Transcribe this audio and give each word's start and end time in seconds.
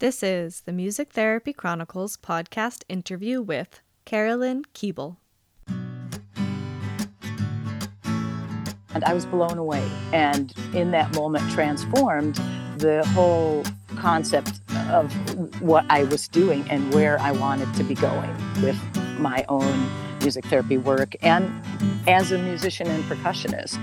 This 0.00 0.22
is 0.22 0.60
the 0.60 0.72
Music 0.72 1.10
Therapy 1.10 1.52
Chronicles 1.52 2.16
podcast 2.16 2.84
interview 2.88 3.42
with 3.42 3.80
Carolyn 4.04 4.62
Koebel. 4.72 5.16
And 8.94 9.02
I 9.04 9.12
was 9.12 9.26
blown 9.26 9.58
away, 9.58 9.84
and 10.12 10.54
in 10.72 10.92
that 10.92 11.12
moment, 11.16 11.50
transformed 11.50 12.36
the 12.76 13.04
whole 13.08 13.64
concept 13.96 14.60
of 14.88 15.12
what 15.60 15.84
I 15.90 16.04
was 16.04 16.28
doing 16.28 16.64
and 16.70 16.94
where 16.94 17.18
I 17.18 17.32
wanted 17.32 17.74
to 17.74 17.82
be 17.82 17.96
going 17.96 18.32
with 18.62 18.78
my 19.18 19.44
own 19.48 19.90
music 20.20 20.44
therapy 20.46 20.78
work 20.78 21.16
and 21.22 21.50
as 22.06 22.30
a 22.30 22.38
musician 22.38 22.86
and 22.86 23.02
percussionist 23.04 23.78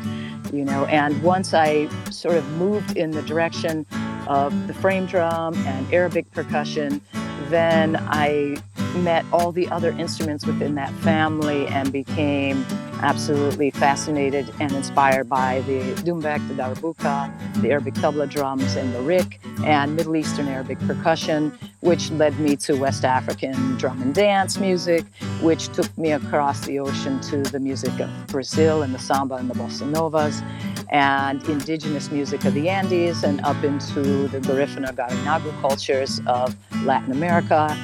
you 0.53 0.65
know 0.65 0.85
and 0.85 1.21
once 1.23 1.53
i 1.53 1.87
sort 2.11 2.35
of 2.35 2.47
moved 2.51 2.97
in 2.97 3.11
the 3.11 3.21
direction 3.23 3.85
of 4.27 4.67
the 4.67 4.73
frame 4.73 5.05
drum 5.05 5.53
and 5.65 5.93
Arabic 5.93 6.29
percussion, 6.31 7.01
then 7.49 7.95
I 8.09 8.57
met 8.97 9.25
all 9.31 9.51
the 9.51 9.67
other 9.69 9.91
instruments 9.91 10.45
within 10.45 10.75
that 10.75 10.91
family 10.95 11.67
and 11.67 11.91
became 11.91 12.65
absolutely 13.01 13.69
fascinated 13.71 14.51
and 14.59 14.71
inspired 14.71 15.27
by 15.29 15.61
the 15.61 15.79
doumbek, 16.03 16.47
the 16.47 16.53
darbuka, 16.53 17.61
the 17.61 17.71
Arabic 17.71 17.93
tabla 17.95 18.27
drums, 18.29 18.75
and 18.75 18.93
the 18.95 19.01
rik, 19.01 19.39
and 19.63 19.95
Middle 19.95 20.15
Eastern 20.15 20.47
Arabic 20.47 20.79
percussion, 20.79 21.57
which 21.81 22.09
led 22.11 22.37
me 22.39 22.55
to 22.55 22.75
West 22.75 23.03
African 23.03 23.77
drum 23.77 24.01
and 24.01 24.15
dance 24.15 24.57
music, 24.57 25.05
which 25.41 25.67
took 25.69 25.95
me 25.97 26.11
across 26.11 26.61
the 26.61 26.79
ocean 26.79 27.19
to 27.21 27.43
the 27.43 27.59
music 27.59 27.99
of 27.99 28.09
Brazil 28.27 28.81
and 28.81 28.93
the 28.93 28.99
samba 28.99 29.35
and 29.35 29.49
the 29.49 29.55
bossa 29.55 29.87
novas, 29.89 30.41
and 30.89 31.43
indigenous 31.49 32.11
music 32.11 32.45
of 32.45 32.53
the 32.53 32.69
Andes, 32.69 33.23
and 33.23 33.41
up 33.41 33.63
into 33.63 34.27
the 34.27 34.39
Garifuna 34.39 34.93
Garinagu 34.95 35.59
cultures 35.61 36.21
of 36.27 36.55
Latin 36.83 37.11
America 37.11 37.75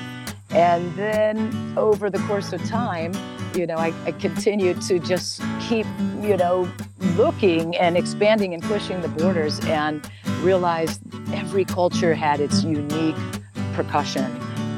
and 0.51 0.93
then 0.95 1.73
over 1.77 2.09
the 2.09 2.19
course 2.19 2.51
of 2.51 2.63
time, 2.65 3.13
you 3.55 3.65
know, 3.65 3.77
I, 3.77 3.93
I 4.05 4.11
continued 4.11 4.81
to 4.83 4.99
just 4.99 5.41
keep, 5.61 5.85
you 6.21 6.35
know, 6.35 6.69
looking 7.15 7.75
and 7.77 7.95
expanding 7.97 8.53
and 8.53 8.61
pushing 8.61 8.99
the 8.99 9.07
borders 9.07 9.59
and 9.61 10.09
realized 10.41 11.01
every 11.33 11.63
culture 11.63 12.13
had 12.13 12.41
its 12.41 12.63
unique 12.63 13.15
percussion 13.73 14.25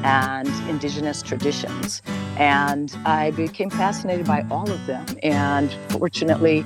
and 0.04 0.48
indigenous 0.68 1.22
traditions. 1.22 2.02
And 2.36 2.96
I 3.04 3.32
became 3.32 3.70
fascinated 3.70 4.26
by 4.26 4.46
all 4.50 4.70
of 4.70 4.86
them 4.86 5.06
and 5.24 5.74
fortunately 5.88 6.64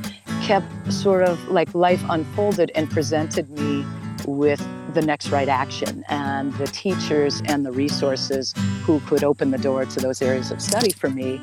kept 0.49 0.91
sort 0.91 1.23
of 1.23 1.47
like 1.49 1.75
life 1.75 2.03
unfolded 2.09 2.73
and 2.75 2.91
presented 2.91 3.51
me 3.51 3.85
with 4.27 4.67
the 4.95 5.03
next 5.03 5.29
right 5.29 5.47
action 5.47 6.03
and 6.09 6.55
the 6.55 6.67
teachers 6.69 7.43
and 7.45 7.67
the 7.67 7.71
resources 7.71 8.55
who 8.83 8.99
could 9.01 9.23
open 9.23 9.51
the 9.51 9.59
door 9.59 9.85
to 9.85 10.01
those 10.01 10.23
areas 10.23 10.51
of 10.51 10.63
study 10.63 10.91
for 10.91 11.11
me. 11.11 11.39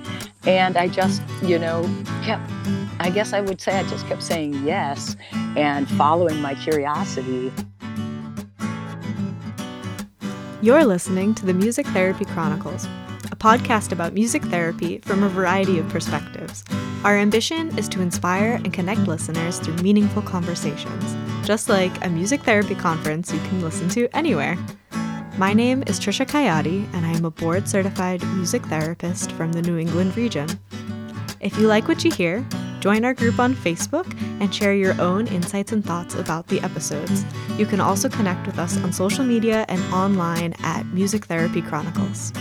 And 0.47 0.75
I 0.75 0.87
just, 0.87 1.21
you 1.43 1.59
know, 1.59 1.87
kept, 2.23 2.49
I 2.99 3.11
guess 3.13 3.31
I 3.31 3.41
would 3.41 3.61
say 3.61 3.77
I 3.77 3.83
just 3.83 4.07
kept 4.07 4.23
saying 4.23 4.65
yes 4.65 5.15
and 5.55 5.87
following 5.87 6.41
my 6.41 6.55
curiosity. 6.55 7.53
You're 10.63 10.83
listening 10.83 11.35
to 11.35 11.45
the 11.45 11.53
Music 11.53 11.85
Therapy 11.87 12.25
Chronicles, 12.25 12.85
a 13.31 13.35
podcast 13.35 13.91
about 13.91 14.13
music 14.13 14.41
therapy 14.45 14.97
from 14.97 15.21
a 15.21 15.29
variety 15.29 15.77
of 15.77 15.87
perspectives. 15.89 16.63
Our 17.05 17.17
ambition 17.17 17.77
is 17.77 17.87
to 17.89 18.01
inspire 18.01 18.53
and 18.53 18.73
connect 18.73 19.01
listeners 19.01 19.59
through 19.59 19.75
meaningful 19.75 20.23
conversations, 20.23 21.15
just 21.45 21.69
like 21.69 22.03
a 22.03 22.09
music 22.09 22.41
therapy 22.41 22.73
conference 22.73 23.31
you 23.31 23.37
can 23.41 23.61
listen 23.61 23.87
to 23.89 24.07
anywhere. 24.17 24.57
My 25.37 25.53
name 25.53 25.83
is 25.85 25.99
Trisha 25.99 26.25
Kayati, 26.25 26.91
and 26.95 27.05
I 27.05 27.11
am 27.11 27.23
a 27.23 27.29
board 27.29 27.69
certified 27.69 28.23
music 28.33 28.63
therapist 28.63 29.33
from 29.33 29.51
the 29.51 29.61
New 29.61 29.77
England 29.77 30.17
region. 30.17 30.49
If 31.41 31.59
you 31.59 31.67
like 31.67 31.87
what 31.87 32.03
you 32.03 32.11
hear, 32.11 32.43
join 32.79 33.05
our 33.05 33.13
group 33.13 33.37
on 33.37 33.53
Facebook 33.53 34.11
and 34.41 34.53
share 34.53 34.73
your 34.73 34.99
own 34.99 35.27
insights 35.27 35.73
and 35.73 35.85
thoughts 35.85 36.15
about 36.15 36.47
the 36.47 36.59
episodes. 36.61 37.23
You 37.59 37.67
can 37.67 37.81
also 37.81 38.09
connect 38.09 38.47
with 38.47 38.57
us 38.57 38.81
on 38.81 38.91
social 38.91 39.23
media 39.23 39.63
and 39.69 39.79
online 39.93 40.55
at 40.63 40.87
Music 40.87 41.25
Therapy 41.25 41.61
Chronicles. 41.61 42.33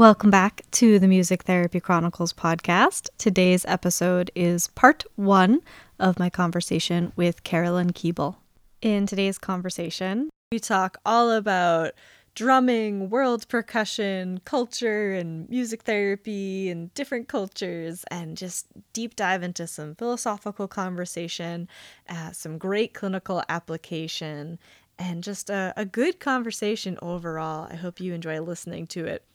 Welcome 0.00 0.30
back 0.30 0.62
to 0.70 0.98
the 0.98 1.06
Music 1.06 1.42
Therapy 1.42 1.78
Chronicles 1.78 2.32
podcast. 2.32 3.10
Today's 3.18 3.66
episode 3.66 4.30
is 4.34 4.68
part 4.68 5.04
one 5.16 5.60
of 5.98 6.18
my 6.18 6.30
conversation 6.30 7.12
with 7.16 7.44
Carolyn 7.44 7.92
Koebel. 7.92 8.36
In 8.80 9.06
today's 9.06 9.36
conversation, 9.36 10.30
we 10.52 10.58
talk 10.58 10.96
all 11.04 11.30
about 11.30 11.92
drumming, 12.34 13.10
world 13.10 13.46
percussion, 13.48 14.40
culture, 14.46 15.12
and 15.12 15.46
music 15.50 15.82
therapy, 15.82 16.70
and 16.70 16.94
different 16.94 17.28
cultures, 17.28 18.02
and 18.10 18.38
just 18.38 18.68
deep 18.94 19.16
dive 19.16 19.42
into 19.42 19.66
some 19.66 19.94
philosophical 19.96 20.66
conversation, 20.66 21.68
uh, 22.08 22.32
some 22.32 22.56
great 22.56 22.94
clinical 22.94 23.42
application, 23.50 24.58
and 24.98 25.22
just 25.22 25.50
a, 25.50 25.74
a 25.76 25.84
good 25.84 26.18
conversation 26.20 26.96
overall. 27.02 27.68
I 27.70 27.74
hope 27.74 28.00
you 28.00 28.14
enjoy 28.14 28.40
listening 28.40 28.86
to 28.86 29.04
it 29.04 29.26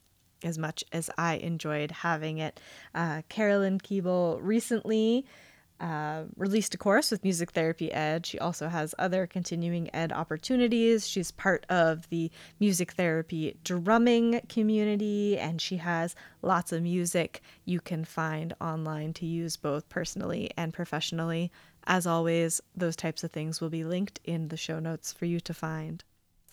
as 0.45 0.57
much 0.57 0.83
as 0.91 1.09
I 1.17 1.35
enjoyed 1.35 1.91
having 1.91 2.38
it. 2.38 2.59
Uh, 2.94 3.23
Carolyn 3.29 3.79
Koebel 3.79 4.39
recently 4.41 5.25
uh, 5.79 6.23
released 6.38 6.73
a 6.73 6.78
course 6.78 7.11
with 7.11 7.23
Music 7.23 7.51
Therapy 7.51 7.91
Ed. 7.91 8.25
She 8.25 8.39
also 8.39 8.69
has 8.69 8.95
other 8.97 9.28
continuing 9.28 9.94
ed 9.94 10.13
opportunities. 10.13 11.07
She's 11.07 11.31
part 11.31 11.66
of 11.69 12.07
the 12.09 12.31
music 12.59 12.94
therapy 12.94 13.57
drumming 13.63 14.41
community, 14.47 15.38
and 15.38 15.61
she 15.61 15.78
has 15.78 16.16
lots 16.41 16.72
of 16.72 16.81
music 16.81 17.41
you 17.66 17.81
can 17.81 18.05
find 18.05 18.53
online 18.61 19.11
to 19.13 19.25
use 19.25 19.57
both 19.57 19.89
personally 19.89 20.50
and 20.55 20.73
professionally. 20.73 21.51
As 21.85 22.07
always, 22.07 22.61
those 22.75 22.95
types 22.95 23.23
of 23.23 23.31
things 23.31 23.59
will 23.59 23.69
be 23.69 23.84
linked 23.84 24.19
in 24.23 24.47
the 24.47 24.57
show 24.57 24.79
notes 24.79 25.11
for 25.11 25.25
you 25.25 25.39
to 25.41 25.53
find. 25.53 26.03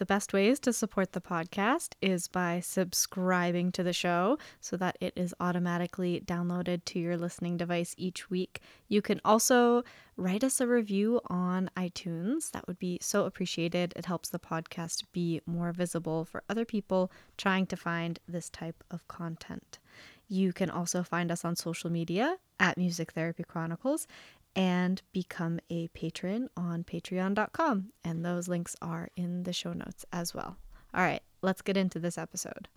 The 0.02 0.06
best 0.06 0.32
ways 0.32 0.58
to 0.58 0.72
support 0.72 1.12
the 1.12 1.20
podcast 1.20 1.94
is 2.02 2.26
by 2.26 2.58
subscribing 2.58 3.70
to 3.70 3.84
the 3.84 3.92
show 3.92 4.36
so 4.60 4.76
that 4.78 4.98
it 5.00 5.12
is 5.14 5.32
automatically 5.38 6.20
downloaded 6.26 6.84
to 6.86 6.98
your 6.98 7.16
listening 7.16 7.56
device 7.56 7.94
each 7.96 8.28
week. 8.28 8.60
You 8.88 9.00
can 9.00 9.20
also 9.24 9.84
write 10.16 10.42
us 10.42 10.60
a 10.60 10.66
review 10.66 11.20
on 11.28 11.70
iTunes. 11.76 12.50
That 12.50 12.66
would 12.66 12.80
be 12.80 12.98
so 13.00 13.26
appreciated. 13.26 13.92
It 13.94 14.06
helps 14.06 14.28
the 14.28 14.40
podcast 14.40 15.04
be 15.12 15.40
more 15.46 15.70
visible 15.70 16.24
for 16.24 16.42
other 16.48 16.64
people 16.64 17.12
trying 17.36 17.66
to 17.66 17.76
find 17.76 18.18
this 18.26 18.50
type 18.50 18.82
of 18.90 19.06
content. 19.06 19.78
You 20.26 20.52
can 20.52 20.68
also 20.68 21.04
find 21.04 21.30
us 21.30 21.44
on 21.44 21.54
social 21.54 21.90
media 21.90 22.38
at 22.58 22.76
Music 22.76 23.12
Therapy 23.12 23.44
Chronicles 23.44 24.08
and 24.54 25.02
become 25.12 25.60
a 25.70 25.88
patron 25.88 26.48
on 26.56 26.84
patreon.com. 26.84 27.92
And 28.04 28.24
those 28.24 28.48
links 28.48 28.76
are 28.82 29.08
in 29.16 29.44
the 29.44 29.52
show 29.52 29.72
notes 29.72 30.04
as 30.12 30.34
well. 30.34 30.56
All 30.94 31.02
right, 31.02 31.22
let's 31.40 31.62
get 31.62 31.76
into 31.76 31.98
this 31.98 32.18
episode. 32.18 32.68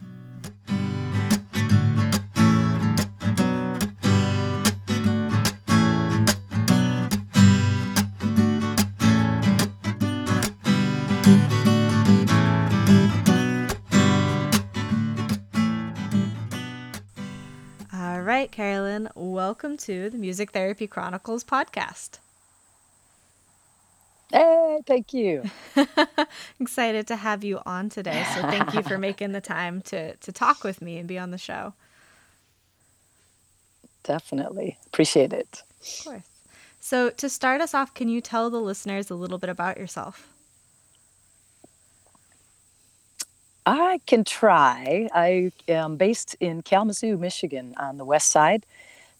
Right, 18.36 18.52
Carolyn, 18.52 19.08
welcome 19.16 19.78
to 19.78 20.10
the 20.10 20.18
Music 20.18 20.52
Therapy 20.52 20.88
Chronicles 20.88 21.46
podcast. 21.46 22.20
Hey, 24.30 24.82
thank 24.86 25.14
you. 25.14 25.44
Excited 26.60 27.08
to 27.08 27.16
have 27.16 27.46
you 27.46 27.62
on 27.66 27.88
today. 27.88 28.26
So 28.36 28.42
thank 28.42 28.74
you 28.74 28.84
for 28.84 28.98
making 28.98 29.32
the 29.32 29.40
time 29.40 29.82
to 29.84 30.18
to 30.18 30.32
talk 30.34 30.66
with 30.66 30.82
me 30.82 30.98
and 30.98 31.08
be 31.08 31.18
on 31.18 31.32
the 31.32 31.38
show. 31.38 31.76
Definitely. 34.04 34.78
Appreciate 34.88 35.32
it. 35.32 35.64
Of 35.80 36.06
course. 36.06 36.24
So 36.82 37.12
to 37.12 37.30
start 37.30 37.62
us 37.62 37.74
off, 37.74 37.94
can 37.94 38.10
you 38.10 38.20
tell 38.20 38.50
the 38.50 38.60
listeners 38.60 39.10
a 39.10 39.16
little 39.16 39.38
bit 39.38 39.50
about 39.50 39.78
yourself? 39.78 40.35
I 43.66 44.00
can 44.06 44.24
try. 44.24 45.10
I 45.14 45.52
am 45.68 45.98
based 45.98 46.36
in 46.40 46.62
Kalamazoo, 46.62 47.18
Michigan, 47.18 47.74
on 47.78 47.98
the 47.98 48.06
west 48.06 48.30
side, 48.30 48.66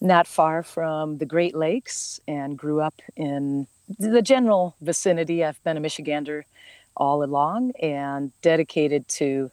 not 0.00 0.26
far 0.26 0.62
from 0.62 1.18
the 1.18 1.26
Great 1.26 1.56
Lakes, 1.56 2.20
and 2.28 2.56
grew 2.56 2.80
up 2.80 2.94
in 3.16 3.66
the 3.98 4.22
general 4.22 4.76
vicinity. 4.80 5.44
I've 5.44 5.62
been 5.64 5.76
a 5.76 5.80
Michigander 5.80 6.42
all 6.96 7.24
along 7.24 7.72
and 7.82 8.30
dedicated 8.40 9.08
to 9.08 9.50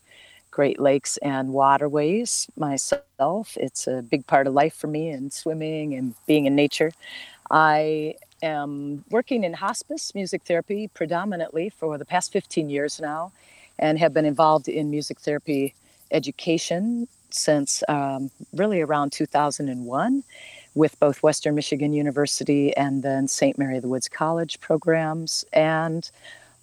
Great 0.51 0.79
Lakes 0.79 1.17
and 1.17 1.53
waterways 1.53 2.47
myself. 2.55 3.57
It's 3.57 3.87
a 3.87 4.03
big 4.03 4.27
part 4.27 4.45
of 4.45 4.53
life 4.53 4.75
for 4.75 4.87
me 4.87 5.09
and 5.09 5.33
swimming 5.33 5.95
and 5.95 6.13
being 6.27 6.45
in 6.45 6.55
nature. 6.55 6.91
I 7.49 8.15
am 8.43 9.03
working 9.09 9.43
in 9.43 9.53
hospice 9.53 10.13
music 10.13 10.43
therapy 10.43 10.87
predominantly 10.87 11.69
for 11.69 11.97
the 11.97 12.05
past 12.05 12.31
15 12.31 12.69
years 12.69 12.99
now 13.01 13.31
and 13.79 13.99
have 13.99 14.13
been 14.13 14.25
involved 14.25 14.67
in 14.67 14.89
music 14.89 15.19
therapy 15.19 15.73
education 16.11 17.07
since 17.29 17.83
um, 17.87 18.29
really 18.53 18.81
around 18.81 19.11
2001 19.11 20.23
with 20.75 20.99
both 20.99 21.21
Western 21.23 21.55
Michigan 21.55 21.93
University 21.93 22.75
and 22.75 23.03
then 23.03 23.27
St. 23.27 23.57
Mary 23.57 23.77
of 23.77 23.81
the 23.81 23.87
Woods 23.87 24.09
College 24.09 24.59
programs 24.59 25.45
and 25.53 26.09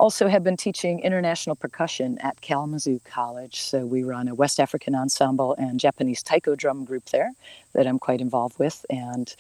also 0.00 0.28
have 0.28 0.42
been 0.42 0.56
teaching 0.56 0.98
international 1.00 1.54
percussion 1.54 2.18
at 2.20 2.40
Kalamazoo 2.40 3.00
College. 3.04 3.60
So 3.60 3.84
we 3.84 4.02
run 4.02 4.28
a 4.28 4.34
West 4.34 4.58
African 4.58 4.94
ensemble 4.94 5.54
and 5.58 5.78
Japanese 5.78 6.22
taiko 6.22 6.54
drum 6.54 6.86
group 6.86 7.04
there 7.10 7.30
that 7.74 7.86
I'm 7.86 7.98
quite 7.98 8.22
involved 8.22 8.58
with. 8.58 8.84
And 8.88 9.32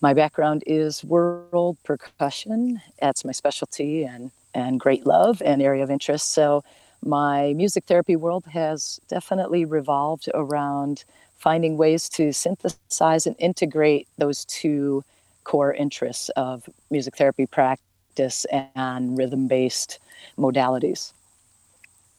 my 0.00 0.14
background 0.14 0.64
is 0.66 1.04
world 1.04 1.76
percussion. 1.84 2.80
That's 3.00 3.22
my 3.22 3.32
specialty 3.32 4.04
and, 4.04 4.30
and 4.54 4.80
great 4.80 5.06
love 5.06 5.42
and 5.44 5.60
area 5.60 5.84
of 5.84 5.90
interest. 5.90 6.32
So 6.32 6.64
my 7.02 7.52
music 7.54 7.84
therapy 7.86 8.16
world 8.16 8.46
has 8.46 9.00
definitely 9.08 9.64
revolved 9.64 10.28
around 10.34 11.04
finding 11.36 11.76
ways 11.76 12.08
to 12.10 12.32
synthesize 12.32 13.26
and 13.26 13.36
integrate 13.38 14.08
those 14.18 14.44
two 14.44 15.04
core 15.44 15.72
interests 15.72 16.28
of 16.30 16.68
music 16.90 17.16
therapy 17.16 17.46
practice 17.46 18.44
and 18.74 19.16
rhythm 19.16 19.46
based 19.48 19.98
modalities. 20.36 21.12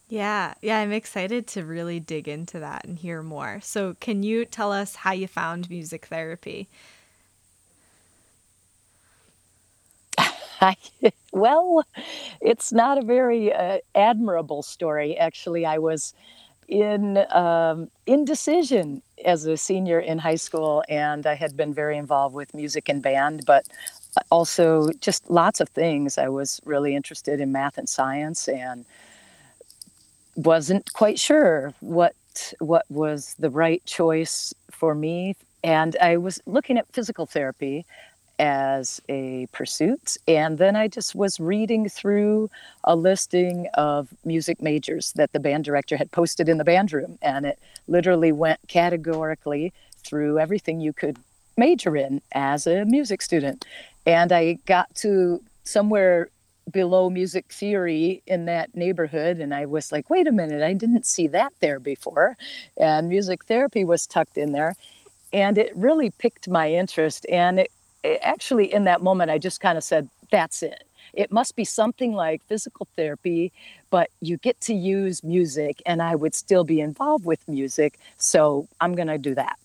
Yeah, 0.07 0.55
yeah, 0.61 0.79
I'm 0.79 0.91
excited 0.91 1.45
to 1.49 1.63
really 1.63 1.99
dig 1.99 2.27
into 2.27 2.59
that 2.59 2.83
and 2.85 2.97
hear 2.97 3.21
more. 3.21 3.59
So, 3.61 3.93
can 3.99 4.23
you 4.23 4.43
tell 4.45 4.71
us 4.71 4.95
how 4.95 5.11
you 5.11 5.27
found 5.27 5.69
music 5.69 6.07
therapy? 6.07 6.67
well, 11.33 11.83
it's 12.41 12.71
not 12.71 12.97
a 12.97 13.03
very 13.05 13.53
uh, 13.53 13.79
admirable 13.95 14.63
story. 14.63 15.17
Actually, 15.17 15.65
I 15.65 15.77
was 15.79 16.13
in 16.67 17.17
um, 17.31 17.89
indecision 18.07 19.01
as 19.25 19.45
a 19.45 19.57
senior 19.57 19.99
in 19.99 20.19
high 20.19 20.35
school, 20.35 20.83
and 20.89 21.27
I 21.27 21.35
had 21.35 21.57
been 21.57 21.73
very 21.73 21.97
involved 21.97 22.35
with 22.35 22.53
music 22.53 22.89
and 22.89 23.01
band, 23.03 23.45
but 23.45 23.65
also 24.31 24.89
just 25.01 25.29
lots 25.29 25.59
of 25.61 25.69
things. 25.69 26.17
I 26.17 26.29
was 26.29 26.61
really 26.65 26.95
interested 26.95 27.39
in 27.39 27.51
math 27.51 27.77
and 27.77 27.89
science 27.89 28.47
and 28.47 28.85
wasn't 30.35 30.91
quite 30.93 31.19
sure 31.19 31.73
what 31.81 32.15
what 32.59 32.85
was 32.89 33.35
the 33.39 33.49
right 33.49 33.83
choice 33.85 34.53
for 34.71 34.95
me 34.95 35.35
and 35.63 35.95
I 36.01 36.17
was 36.17 36.39
looking 36.45 36.77
at 36.77 36.91
physical 36.93 37.25
therapy 37.25 37.85
as 38.39 39.01
a 39.09 39.47
pursuit 39.51 40.17
and 40.27 40.57
then 40.57 40.75
I 40.75 40.87
just 40.87 41.13
was 41.13 41.39
reading 41.39 41.89
through 41.89 42.49
a 42.85 42.95
listing 42.95 43.67
of 43.73 44.07
music 44.23 44.61
majors 44.61 45.11
that 45.13 45.33
the 45.33 45.39
band 45.39 45.65
director 45.65 45.97
had 45.97 46.11
posted 46.11 46.47
in 46.47 46.57
the 46.57 46.63
band 46.63 46.93
room 46.93 47.19
and 47.21 47.45
it 47.45 47.59
literally 47.87 48.31
went 48.31 48.59
categorically 48.67 49.73
through 49.97 50.39
everything 50.39 50.79
you 50.79 50.93
could 50.93 51.17
major 51.57 51.97
in 51.97 52.21
as 52.31 52.65
a 52.65 52.85
music 52.85 53.21
student 53.21 53.65
and 54.05 54.31
I 54.31 54.57
got 54.65 54.95
to 54.95 55.43
somewhere 55.65 56.29
below 56.71 57.09
music 57.09 57.51
theory 57.51 58.21
in 58.27 58.45
that 58.45 58.75
neighborhood 58.75 59.39
and 59.39 59.53
I 59.53 59.65
was 59.65 59.91
like, 59.91 60.09
wait 60.09 60.27
a 60.27 60.31
minute, 60.31 60.63
I 60.63 60.73
didn't 60.73 61.05
see 61.05 61.27
that 61.27 61.53
there 61.59 61.79
before. 61.79 62.37
And 62.77 63.09
music 63.09 63.45
therapy 63.45 63.83
was 63.83 64.07
tucked 64.07 64.37
in 64.37 64.51
there. 64.51 64.75
And 65.31 65.57
it 65.57 65.75
really 65.75 66.09
piqued 66.09 66.47
my 66.47 66.71
interest. 66.71 67.25
And 67.29 67.59
it 67.59 67.71
actually, 68.03 68.73
in 68.73 68.85
that 68.85 69.01
moment, 69.01 69.31
I 69.31 69.37
just 69.37 69.59
kind 69.59 69.77
of 69.77 69.83
said, 69.83 70.09
that's 70.31 70.63
it. 70.63 70.83
It 71.13 71.31
must 71.31 71.55
be 71.55 71.65
something 71.65 72.13
like 72.13 72.43
physical 72.43 72.87
therapy, 72.95 73.51
but 73.89 74.09
you 74.21 74.37
get 74.37 74.61
to 74.61 74.73
use 74.73 75.23
music, 75.23 75.81
and 75.85 76.01
I 76.01 76.15
would 76.15 76.35
still 76.35 76.63
be 76.63 76.81
involved 76.81 77.25
with 77.25 77.47
music. 77.47 77.99
So 78.17 78.67
I'm 78.79 78.95
going 78.95 79.07
to 79.07 79.17
do 79.17 79.35
that. 79.35 79.57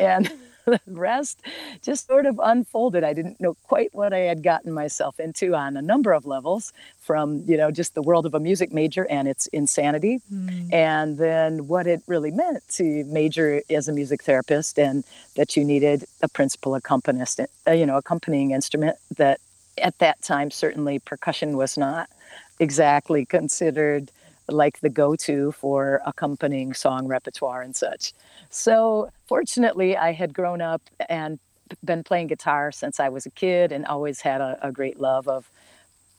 And 0.00 0.32
the 0.70 0.80
rest 0.88 1.40
just 1.80 2.08
sort 2.08 2.26
of 2.26 2.40
unfolded. 2.42 3.04
I 3.04 3.12
didn't 3.12 3.40
know 3.40 3.54
quite 3.68 3.94
what 3.94 4.12
I 4.12 4.18
had 4.18 4.42
gotten 4.42 4.72
myself 4.72 5.20
into 5.20 5.54
on 5.54 5.76
a 5.76 5.82
number 5.82 6.12
of 6.12 6.26
levels 6.26 6.72
from, 6.98 7.44
you 7.46 7.56
know, 7.56 7.70
just 7.70 7.94
the 7.94 8.02
world 8.02 8.26
of 8.26 8.34
a 8.34 8.40
music 8.40 8.72
major 8.72 9.06
and 9.08 9.28
its 9.28 9.46
insanity. 9.48 10.20
Mm. 10.32 10.72
And 10.72 11.18
then 11.18 11.68
what 11.68 11.86
it 11.86 12.02
really 12.08 12.32
meant 12.32 12.66
to 12.70 13.04
major 13.04 13.62
as 13.70 13.86
a 13.86 13.92
music 13.92 14.24
therapist 14.24 14.76
and 14.76 15.04
that 15.36 15.56
you 15.56 15.64
needed 15.64 16.04
a 16.20 16.28
principal 16.28 16.74
accompanist, 16.74 17.40
uh, 17.40 17.70
you 17.70 17.86
know, 17.86 17.96
accompanying 17.96 18.50
instrument 18.50 18.96
that 19.16 19.40
at 19.78 19.96
that 19.98 20.20
time 20.22 20.50
certainly 20.50 20.98
percussion 20.98 21.56
was 21.56 21.78
not 21.78 22.10
exactly 22.58 23.24
considered 23.24 24.10
like 24.48 24.80
the 24.80 24.88
go-to 24.88 25.52
for 25.52 26.00
accompanying 26.06 26.74
song 26.74 27.06
repertoire 27.06 27.62
and 27.62 27.74
such. 27.74 28.12
So 28.50 29.10
fortunately, 29.26 29.96
I 29.96 30.12
had 30.12 30.32
grown 30.32 30.60
up 30.60 30.82
and 31.08 31.38
been 31.84 32.04
playing 32.04 32.28
guitar 32.28 32.70
since 32.70 33.00
I 33.00 33.08
was 33.08 33.26
a 33.26 33.30
kid 33.30 33.72
and 33.72 33.84
always 33.86 34.20
had 34.20 34.40
a, 34.40 34.58
a 34.62 34.70
great 34.70 35.00
love 35.00 35.26
of 35.28 35.50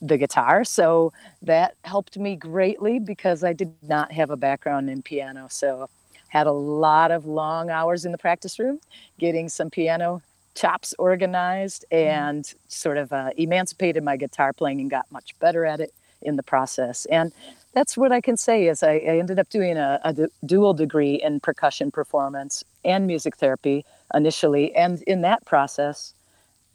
the 0.02 0.18
guitar. 0.18 0.64
So 0.64 1.14
that 1.42 1.76
helped 1.84 2.18
me 2.18 2.36
greatly 2.36 3.00
because 3.00 3.44
I 3.44 3.54
did 3.54 3.74
not 3.82 4.12
have 4.12 4.30
a 4.30 4.38
background 4.38 4.90
in 4.90 5.02
piano. 5.02 5.48
So 5.50 5.90
had 6.30 6.48
a 6.48 6.52
lot 6.52 7.12
of 7.12 7.26
long 7.26 7.70
hours 7.70 8.06
in 8.06 8.12
the 8.12 8.18
practice 8.18 8.60
room 8.60 8.80
getting 9.18 9.50
some 9.50 9.70
piano 9.70 10.22
chops 10.56 10.94
organized 11.00 11.86
mm-hmm. 11.92 12.10
and 12.10 12.44
mm. 12.44 12.56
sort 12.68 12.98
of 12.98 13.14
uh, 13.14 13.30
emancipated 13.38 14.04
my 14.04 14.18
guitar 14.18 14.54
playing 14.54 14.82
and 14.82 14.90
got 14.90 15.10
much 15.12 15.38
better 15.40 15.66
at 15.66 15.80
it 15.80 15.94
in 16.22 16.36
the 16.36 16.44
process. 16.44 17.06
And 17.06 17.32
that's 17.78 17.96
what 17.96 18.12
I 18.12 18.22
can 18.22 18.38
say 18.38 18.68
is 18.68 18.82
I, 18.82 18.94
I 18.94 19.20
ended 19.20 19.38
up 19.38 19.50
doing 19.50 19.78
a, 19.78 20.00
a 20.04 20.12
du- 20.12 20.30
dual 20.44 20.74
degree 20.74 21.22
in 21.22 21.40
percussion 21.40 21.92
performance 21.92 22.64
and 22.84 23.06
music 23.06 23.38
therapy 23.38 23.86
initially. 24.16 24.76
And 24.76 25.04
in 25.04 25.22
that 25.22 25.46
process, 25.46 26.16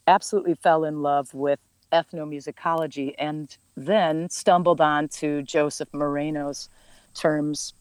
absolutely 0.07 0.55
fell 0.55 0.85
in 0.85 1.03
love 1.03 1.35
with 1.35 1.59
ethnomusicology 1.93 3.17
and 3.19 3.57
then 3.77 4.31
stumbled 4.31 4.81
on 4.81 5.09
to 5.09 5.43
Joseph 5.43 5.89
Moreno's 5.93 6.69
terms, 7.15 7.75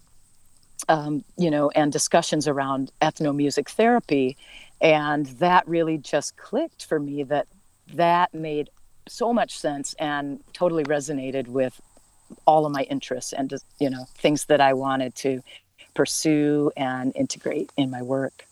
um, 0.89 1.23
you 1.37 1.51
know, 1.51 1.69
and 1.75 1.91
discussions 1.91 2.47
around 2.47 2.91
ethnomusic 3.03 3.69
therapy. 3.69 4.35
And 4.81 5.27
that 5.37 5.67
really 5.67 5.99
just 5.99 6.37
clicked 6.37 6.85
for 6.85 6.99
me 6.99 7.21
that 7.25 7.45
that 7.93 8.33
made 8.33 8.71
so 9.07 9.31
much 9.31 9.55
sense 9.59 9.93
and 9.99 10.39
totally 10.53 10.85
resonated 10.85 11.47
with 11.47 11.79
all 12.45 12.65
of 12.65 12.71
my 12.71 12.83
interests 12.83 13.33
and 13.33 13.53
you 13.79 13.89
know 13.89 14.05
things 14.15 14.45
that 14.45 14.61
I 14.61 14.73
wanted 14.73 15.15
to 15.15 15.41
pursue 15.93 16.71
and 16.77 17.15
integrate 17.15 17.71
in 17.77 17.89
my 17.89 18.01
work. 18.01 18.47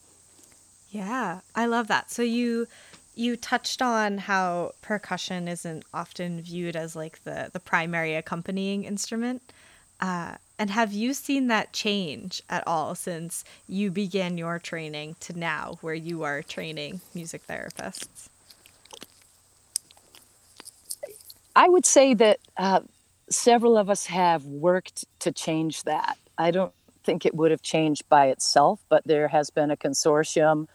Yeah, 0.89 1.41
I 1.55 1.65
love 1.65 1.88
that. 1.88 2.12
So 2.12 2.21
you 2.21 2.67
you 3.15 3.36
touched 3.36 3.81
on 3.81 4.17
how 4.17 4.71
percussion 4.81 5.48
isn't 5.48 5.83
often 5.93 6.41
viewed 6.41 6.75
as 6.75 6.95
like 6.95 7.24
the 7.24 7.50
the 7.51 7.59
primary 7.59 8.15
accompanying 8.15 8.83
instrument. 8.83 9.41
Uh, 10.01 10.36
and 10.57 10.69
have 10.69 10.93
you 10.93 11.13
seen 11.13 11.48
that 11.48 11.74
change 11.74 12.41
at 12.50 12.65
all 12.65 12.95
since 12.95 13.43
you 13.67 13.91
began 13.91 14.38
your 14.38 14.57
training 14.59 15.15
to 15.19 15.38
now, 15.38 15.77
where 15.81 15.93
you 15.93 16.24
are 16.24 16.41
training 16.41 17.01
music 17.13 17.45
therapists? 17.48 18.29
I 21.55 21.67
would 21.67 21.86
say 21.86 22.13
that 22.13 22.39
uh, 22.57 22.81
several 23.29 23.77
of 23.77 23.89
us 23.89 24.07
have 24.07 24.45
worked 24.45 25.05
to 25.19 25.31
change 25.31 25.83
that. 25.83 26.17
I 26.38 26.51
don't 26.51 26.74
think 27.03 27.25
it 27.25 27.36
would 27.36 27.51
have 27.51 27.62
changed 27.62 28.07
by 28.09 28.27
itself, 28.27 28.79
but 28.89 29.03
there 29.05 29.27
has 29.29 29.50
been 29.50 29.71
a 29.71 29.77
consortium 29.77 30.67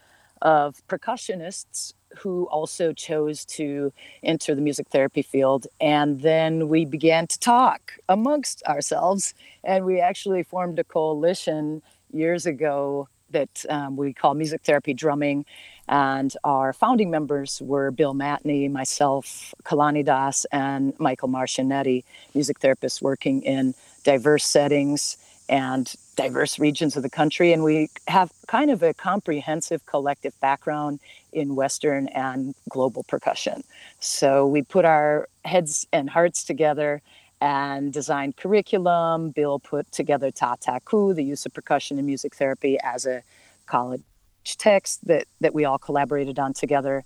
of 0.42 0.82
percussionists 0.88 1.94
who 2.18 2.44
also 2.44 2.92
chose 2.92 3.44
to 3.44 3.92
enter 4.22 4.54
the 4.54 4.60
music 4.60 4.88
therapy 4.88 5.22
field. 5.22 5.66
And 5.80 6.20
then 6.20 6.68
we 6.68 6.84
began 6.84 7.26
to 7.26 7.38
talk 7.38 7.94
amongst 8.08 8.62
ourselves, 8.64 9.34
and 9.64 9.84
we 9.84 10.00
actually 10.00 10.42
formed 10.42 10.78
a 10.78 10.84
coalition 10.84 11.82
years 12.12 12.46
ago 12.46 13.08
that 13.34 13.64
um, 13.68 13.96
we 13.96 14.12
call 14.12 14.34
Music 14.34 14.62
Therapy 14.62 14.94
Drumming. 14.94 15.44
And 15.86 16.34
our 16.44 16.72
founding 16.72 17.10
members 17.10 17.60
were 17.60 17.90
Bill 17.90 18.14
Matney, 18.14 18.70
myself, 18.70 19.54
Kalani 19.64 20.02
Das, 20.04 20.46
and 20.50 20.98
Michael 20.98 21.28
Marcianetti, 21.28 22.04
music 22.34 22.58
therapists 22.60 23.02
working 23.02 23.42
in 23.42 23.74
diverse 24.02 24.46
settings 24.46 25.18
and 25.48 25.94
diverse 26.16 26.58
regions 26.58 26.96
of 26.96 27.02
the 27.02 27.10
country. 27.10 27.52
And 27.52 27.62
we 27.62 27.90
have 28.08 28.32
kind 28.46 28.70
of 28.70 28.82
a 28.82 28.94
comprehensive 28.94 29.84
collective 29.84 30.38
background 30.40 31.00
in 31.32 31.54
Western 31.54 32.08
and 32.08 32.54
global 32.70 33.02
percussion. 33.02 33.62
So 34.00 34.46
we 34.46 34.62
put 34.62 34.86
our 34.86 35.28
heads 35.44 35.86
and 35.92 36.08
hearts 36.08 36.44
together 36.44 37.02
and 37.40 37.92
designed 37.92 38.36
curriculum. 38.36 39.30
Bill 39.30 39.58
put 39.58 39.90
together 39.92 40.30
Tataku, 40.30 41.14
the 41.14 41.24
use 41.24 41.46
of 41.46 41.52
percussion 41.52 41.98
in 41.98 42.06
music 42.06 42.34
therapy, 42.34 42.78
as 42.82 43.06
a 43.06 43.22
college 43.66 44.02
text 44.44 45.06
that, 45.06 45.26
that 45.40 45.54
we 45.54 45.64
all 45.64 45.78
collaborated 45.78 46.38
on 46.38 46.52
together. 46.52 47.04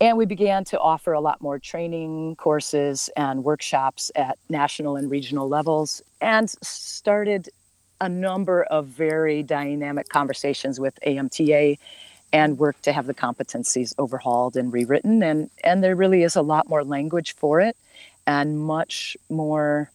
And 0.00 0.18
we 0.18 0.26
began 0.26 0.64
to 0.64 0.80
offer 0.80 1.12
a 1.12 1.20
lot 1.20 1.40
more 1.40 1.58
training 1.58 2.36
courses 2.36 3.08
and 3.16 3.44
workshops 3.44 4.10
at 4.16 4.38
national 4.48 4.96
and 4.96 5.10
regional 5.10 5.48
levels 5.48 6.02
and 6.20 6.50
started 6.50 7.48
a 8.00 8.08
number 8.08 8.64
of 8.64 8.86
very 8.86 9.44
dynamic 9.44 10.08
conversations 10.08 10.80
with 10.80 10.98
AMTA 11.06 11.78
and 12.32 12.58
worked 12.58 12.82
to 12.82 12.92
have 12.92 13.06
the 13.06 13.14
competencies 13.14 13.94
overhauled 13.98 14.56
and 14.56 14.72
rewritten. 14.72 15.22
And, 15.22 15.50
and 15.62 15.84
there 15.84 15.94
really 15.94 16.24
is 16.24 16.34
a 16.34 16.42
lot 16.42 16.68
more 16.68 16.82
language 16.82 17.36
for 17.36 17.60
it 17.60 17.76
and 18.26 18.58
much 18.58 19.16
more 19.28 19.90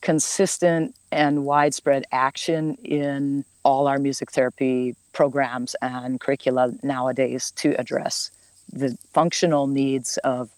consistent 0.00 0.94
and 1.10 1.44
widespread 1.44 2.04
action 2.12 2.74
in 2.82 3.44
all 3.64 3.86
our 3.86 3.98
music 3.98 4.32
therapy 4.32 4.96
programs 5.12 5.76
and 5.80 6.20
curricula 6.20 6.72
nowadays 6.82 7.52
to 7.52 7.78
address 7.78 8.30
the 8.72 8.96
functional 9.12 9.66
needs 9.66 10.16
of 10.18 10.50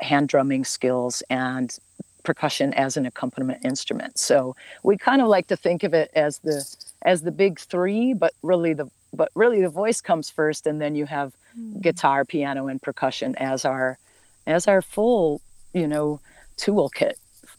hand 0.00 0.28
drumming 0.28 0.64
skills 0.64 1.22
and 1.30 1.78
percussion 2.22 2.74
as 2.74 2.96
an 2.96 3.06
accompaniment 3.06 3.64
instrument. 3.64 4.18
So 4.18 4.54
we 4.82 4.96
kind 4.96 5.22
of 5.22 5.28
like 5.28 5.46
to 5.48 5.56
think 5.56 5.82
of 5.82 5.94
it 5.94 6.10
as 6.14 6.38
the 6.38 6.62
as 7.02 7.22
the 7.22 7.32
big 7.32 7.58
3, 7.58 8.14
but 8.14 8.34
really 8.42 8.74
the 8.74 8.90
but 9.12 9.30
really 9.34 9.62
the 9.62 9.68
voice 9.68 10.00
comes 10.00 10.30
first 10.30 10.66
and 10.66 10.80
then 10.80 10.94
you 10.94 11.06
have 11.06 11.32
mm. 11.58 11.80
guitar, 11.80 12.24
piano 12.24 12.68
and 12.68 12.80
percussion 12.80 13.34
as 13.36 13.64
our 13.64 13.98
as 14.46 14.68
our 14.68 14.82
full, 14.82 15.40
you 15.72 15.86
know, 15.86 16.20
toolkit 16.56 17.14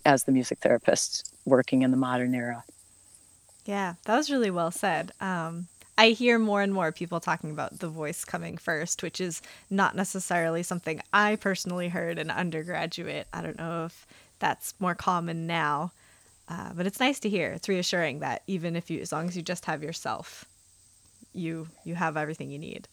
as 0.06 0.24
the 0.24 0.32
music 0.32 0.60
therapist 0.60 1.34
working 1.46 1.82
in 1.82 1.92
the 1.92 1.98
modern 1.98 2.34
era. 2.34 2.64
Yeah, 3.66 3.96
that 4.06 4.16
was 4.16 4.32
really 4.32 4.52
well 4.52 4.72
said. 4.72 5.12
Um, 5.22 5.68
I 5.98 6.10
hear 6.10 6.40
more 6.40 6.62
and 6.62 6.74
more 6.74 6.92
people 6.92 7.20
talking 7.20 7.52
about 7.52 7.80
the 7.80 7.88
voice 7.88 8.26
coming 8.26 8.58
first, 8.58 9.04
which 9.04 9.22
is 9.22 9.42
not 9.70 9.96
necessarily 9.96 10.64
something 10.64 11.02
I 11.14 11.36
personally 11.36 11.90
heard 11.90 12.18
in 12.18 12.32
undergraduate. 12.32 13.28
I 13.32 13.42
don't 13.42 13.58
know 13.58 13.86
if 13.86 14.08
that's 14.40 14.74
more 14.80 14.96
common 14.96 15.46
now, 15.46 15.92
uh, 16.50 16.72
but 16.74 16.88
it's 16.88 17.00
nice 17.00 17.20
to 17.20 17.30
hear. 17.30 17.52
It's 17.52 17.70
reassuring 17.70 18.20
that 18.20 18.42
even 18.48 18.76
if 18.76 18.90
you, 18.90 19.00
as 19.00 19.12
long 19.12 19.28
as 19.28 19.36
you 19.36 19.44
just 19.44 19.66
have 19.66 19.84
yourself, 19.84 20.46
you 21.34 21.68
you 21.84 21.96
have 21.96 22.18
everything 22.18 22.50
you 22.50 22.60
need. 22.60 22.88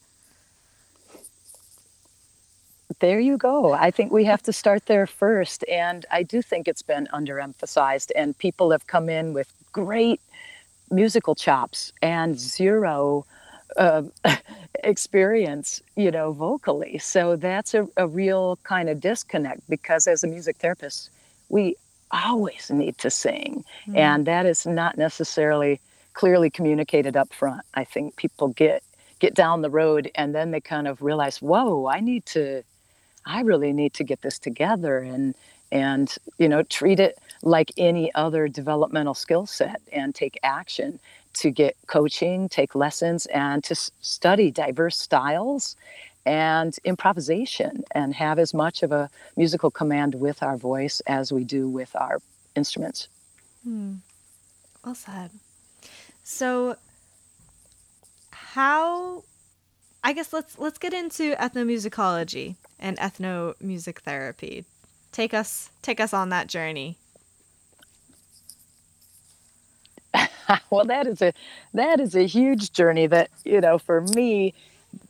There 3.00 3.20
you 3.20 3.36
go. 3.36 3.72
I 3.72 3.90
think 3.90 4.12
we 4.12 4.24
have 4.24 4.42
to 4.44 4.52
start 4.52 4.86
there 4.86 5.06
first, 5.06 5.64
and 5.68 6.06
I 6.10 6.22
do 6.22 6.40
think 6.42 6.66
it's 6.66 6.82
been 6.82 7.06
underemphasized, 7.12 8.10
and 8.16 8.36
people 8.36 8.70
have 8.70 8.86
come 8.86 9.08
in 9.08 9.34
with 9.34 9.52
great 9.72 10.20
musical 10.90 11.34
chops 11.34 11.92
and 12.00 12.38
zero 12.38 13.26
uh, 13.76 14.02
experience, 14.84 15.82
you 15.96 16.10
know, 16.10 16.32
vocally. 16.32 16.98
So 16.98 17.36
that's 17.36 17.74
a, 17.74 17.86
a 17.96 18.06
real 18.08 18.58
kind 18.64 18.88
of 18.88 19.00
disconnect 19.00 19.68
because 19.68 20.06
as 20.06 20.24
a 20.24 20.26
music 20.26 20.56
therapist, 20.56 21.10
we 21.48 21.76
always 22.10 22.70
need 22.70 22.96
to 22.98 23.10
sing. 23.10 23.64
Mm. 23.86 23.96
And 23.96 24.26
that 24.26 24.46
is 24.46 24.66
not 24.66 24.96
necessarily 24.96 25.80
clearly 26.14 26.50
communicated 26.50 27.16
up 27.16 27.32
front. 27.32 27.62
I 27.74 27.84
think 27.84 28.16
people 28.16 28.48
get 28.48 28.82
get 29.20 29.34
down 29.34 29.62
the 29.62 29.70
road 29.70 30.10
and 30.14 30.32
then 30.32 30.52
they 30.52 30.60
kind 30.60 30.86
of 30.86 31.02
realize, 31.02 31.42
whoa, 31.42 31.86
I 31.86 31.98
need 32.00 32.24
to 32.26 32.62
I 33.28 33.42
really 33.42 33.74
need 33.74 33.92
to 33.94 34.04
get 34.04 34.22
this 34.22 34.38
together 34.38 34.98
and 34.98 35.34
and 35.70 36.16
you 36.38 36.48
know 36.48 36.62
treat 36.62 36.98
it 36.98 37.18
like 37.42 37.70
any 37.76 38.12
other 38.14 38.48
developmental 38.48 39.12
skill 39.14 39.46
set 39.46 39.82
and 39.92 40.14
take 40.14 40.40
action 40.42 40.98
to 41.34 41.50
get 41.50 41.76
coaching, 41.86 42.48
take 42.48 42.74
lessons, 42.74 43.26
and 43.26 43.62
to 43.62 43.74
study 44.00 44.50
diverse 44.50 44.96
styles 44.98 45.76
and 46.24 46.76
improvisation 46.84 47.84
and 47.92 48.14
have 48.14 48.38
as 48.38 48.52
much 48.54 48.82
of 48.82 48.92
a 48.92 49.10
musical 49.36 49.70
command 49.70 50.14
with 50.14 50.42
our 50.42 50.56
voice 50.56 51.00
as 51.06 51.30
we 51.30 51.44
do 51.44 51.68
with 51.68 51.94
our 51.94 52.18
instruments. 52.56 53.08
Hmm. 53.62 53.96
Well 54.84 54.94
said. 54.94 55.30
So, 56.24 56.76
how? 58.30 59.22
I 60.02 60.14
guess 60.14 60.32
let's 60.32 60.58
let's 60.58 60.78
get 60.78 60.94
into 60.94 61.34
ethnomusicology 61.34 62.56
and 62.78 62.96
ethnomusic 62.98 63.98
therapy. 64.00 64.64
Take 65.12 65.34
us 65.34 65.70
take 65.82 66.00
us 66.00 66.12
on 66.12 66.28
that 66.30 66.46
journey. 66.46 66.98
well, 70.70 70.84
that 70.84 71.06
is 71.06 71.22
a 71.22 71.32
that 71.74 72.00
is 72.00 72.14
a 72.14 72.26
huge 72.26 72.72
journey 72.72 73.06
that 73.06 73.30
you 73.44 73.60
know 73.60 73.78
for 73.78 74.00
me 74.00 74.54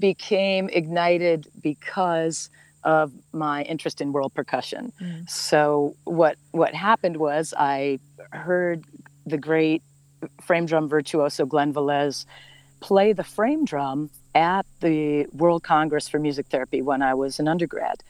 became 0.01 0.69
ignited 0.71 1.47
because 1.63 2.51
of 2.85 3.13
my 3.33 3.63
interest 3.65 4.01
in 4.01 4.13
world 4.13 4.35
percussion. 4.35 4.93
Mm. 5.01 5.29
So 5.29 5.95
what 6.05 6.37
what 6.53 6.75
happened 6.75 7.17
was 7.17 7.53
I 7.57 7.99
heard 8.33 8.85
the 9.27 9.39
great 9.39 9.83
frame 10.43 10.67
drum 10.67 10.89
virtuoso 10.89 11.47
Glen 11.47 11.73
Velez 11.73 12.25
play 12.81 13.13
the 13.13 13.25
frame 13.25 13.65
drum 13.65 14.11
at 14.39 14.65
the 14.79 15.27
World 15.33 15.65
Congress 15.65 16.09
for 16.09 16.21
Music 16.21 16.47
Therapy 16.47 16.81
when 16.81 17.03
I 17.03 17.13
was 17.13 17.41
an 17.41 17.49
undergrad. 17.49 18.05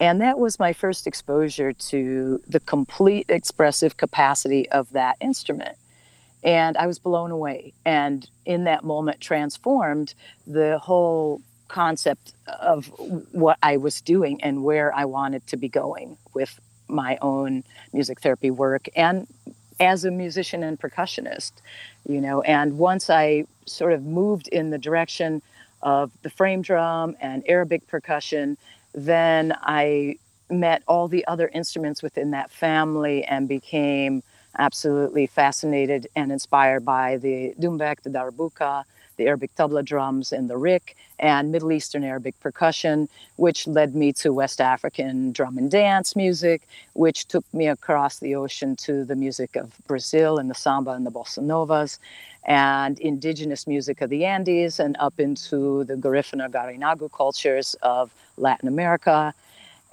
And 0.00 0.18
that 0.22 0.38
was 0.38 0.58
my 0.58 0.72
first 0.72 1.06
exposure 1.06 1.74
to 1.74 2.40
the 2.48 2.60
complete 2.60 3.26
expressive 3.28 3.98
capacity 3.98 4.66
of 4.70 4.90
that 4.92 5.18
instrument. 5.20 5.76
And 6.42 6.78
I 6.78 6.86
was 6.86 6.98
blown 6.98 7.30
away. 7.30 7.74
And 7.84 8.26
in 8.46 8.64
that 8.64 8.82
moment, 8.82 9.20
transformed 9.20 10.14
the 10.46 10.78
whole 10.78 11.42
concept 11.68 12.32
of 12.46 12.86
what 13.32 13.58
I 13.62 13.76
was 13.76 14.00
doing 14.00 14.42
and 14.42 14.64
where 14.64 14.92
I 14.94 15.04
wanted 15.04 15.46
to 15.48 15.56
be 15.58 15.68
going 15.68 16.16
with 16.32 16.58
my 16.88 17.18
own 17.20 17.62
music 17.92 18.20
therapy 18.20 18.50
work 18.50 18.88
and 18.96 19.26
as 19.80 20.04
a 20.04 20.10
musician 20.10 20.62
and 20.62 20.78
percussionist, 20.78 21.52
you 22.08 22.20
know. 22.20 22.42
And 22.42 22.78
once 22.78 23.10
I 23.10 23.44
sort 23.66 23.92
of 23.92 24.04
moved 24.04 24.48
in 24.48 24.70
the 24.70 24.78
direction 24.78 25.42
of 25.84 26.10
the 26.22 26.30
frame 26.30 26.62
drum 26.62 27.16
and 27.20 27.44
Arabic 27.46 27.86
percussion, 27.86 28.56
then 28.94 29.54
I 29.62 30.16
met 30.50 30.82
all 30.88 31.06
the 31.08 31.26
other 31.26 31.48
instruments 31.54 32.02
within 32.02 32.32
that 32.32 32.50
family 32.50 33.24
and 33.24 33.48
became 33.48 34.22
absolutely 34.58 35.26
fascinated 35.26 36.08
and 36.16 36.32
inspired 36.32 36.84
by 36.84 37.18
the 37.18 37.54
doumbek, 37.60 38.02
the 38.02 38.10
darbuka, 38.10 38.84
the 39.16 39.26
Arabic 39.26 39.54
tabla 39.56 39.84
drums, 39.84 40.32
and 40.32 40.50
the 40.50 40.56
rik, 40.56 40.96
and 41.18 41.52
Middle 41.52 41.72
Eastern 41.72 42.02
Arabic 42.02 42.38
percussion, 42.40 43.08
which 43.36 43.66
led 43.66 43.94
me 43.94 44.12
to 44.12 44.32
West 44.32 44.60
African 44.60 45.32
drum 45.32 45.58
and 45.58 45.70
dance 45.70 46.16
music, 46.16 46.66
which 46.94 47.26
took 47.26 47.44
me 47.54 47.68
across 47.68 48.18
the 48.18 48.34
ocean 48.34 48.74
to 48.76 49.04
the 49.04 49.14
music 49.14 49.54
of 49.56 49.72
Brazil 49.86 50.38
and 50.38 50.50
the 50.50 50.54
samba 50.54 50.92
and 50.92 51.06
the 51.06 51.12
bossa 51.12 51.42
novas, 51.42 51.98
and 52.44 52.98
indigenous 53.00 53.66
music 53.66 54.00
of 54.00 54.10
the 54.10 54.24
Andes, 54.24 54.78
and 54.80 54.96
up 55.00 55.18
into 55.18 55.84
the 55.84 55.94
Garifuna 55.94 56.50
Garinagu 56.50 57.10
cultures 57.12 57.74
of 57.82 58.12
Latin 58.36 58.68
America. 58.68 59.34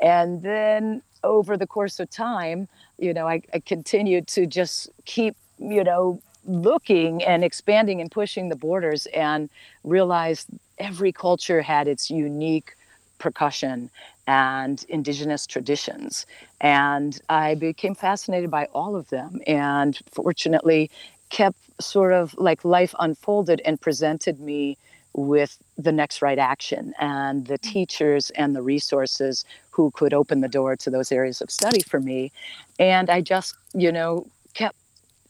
And 0.02 0.42
then 0.42 1.02
over 1.24 1.58
the 1.58 1.68
course 1.68 2.00
of 2.00 2.10
time, 2.10 2.68
you 2.98 3.14
know, 3.14 3.28
I, 3.28 3.42
I 3.54 3.60
continued 3.60 4.28
to 4.30 4.46
just 4.46 4.90
keep, 5.06 5.36
you 5.60 5.84
know, 5.84 6.22
looking 6.46 7.24
and 7.24 7.44
expanding 7.44 8.02
and 8.02 8.12
pushing 8.12 8.50
the 8.50 8.56
borders 8.56 9.06
and 9.08 9.50
realized 9.84 10.48
every 10.80 11.12
culture 11.12 11.62
had 11.62 11.88
its 11.88 12.10
unique 12.10 12.76
percussion 13.20 13.90
and 14.26 14.84
indigenous 14.90 15.46
traditions. 15.46 16.26
And 16.60 17.20
I 17.30 17.56
became 17.56 17.94
fascinated 17.94 18.50
by 18.50 18.66
all 18.74 18.96
of 18.96 19.10
them 19.10 19.42
and 19.46 19.98
fortunately 20.12 20.90
kept 21.32 21.58
sort 21.82 22.14
of 22.14 22.36
like 22.38 22.64
life 22.64 22.94
unfolded 23.00 23.62
and 23.66 23.82
presented 23.82 24.40
me 24.40 24.78
with 25.14 25.58
the 25.78 25.92
next 25.92 26.22
right 26.22 26.38
action 26.38 26.94
and 27.00 27.48
the 27.48 27.58
mm. 27.58 27.62
teachers 27.62 28.30
and 28.32 28.56
the 28.56 28.62
resources 28.62 29.44
who 29.72 29.92
could 29.92 30.14
open 30.14 30.42
the 30.42 30.48
door 30.48 30.76
to 30.76 30.90
those 30.90 31.12
areas 31.12 31.42
of 31.42 31.50
study 31.50 31.82
for 31.82 32.00
me. 32.00 32.32
And 32.80 33.10
I 33.10 33.22
just, 33.22 33.56
you 33.74 33.92
know, 33.92 34.28
kept, 34.54 34.76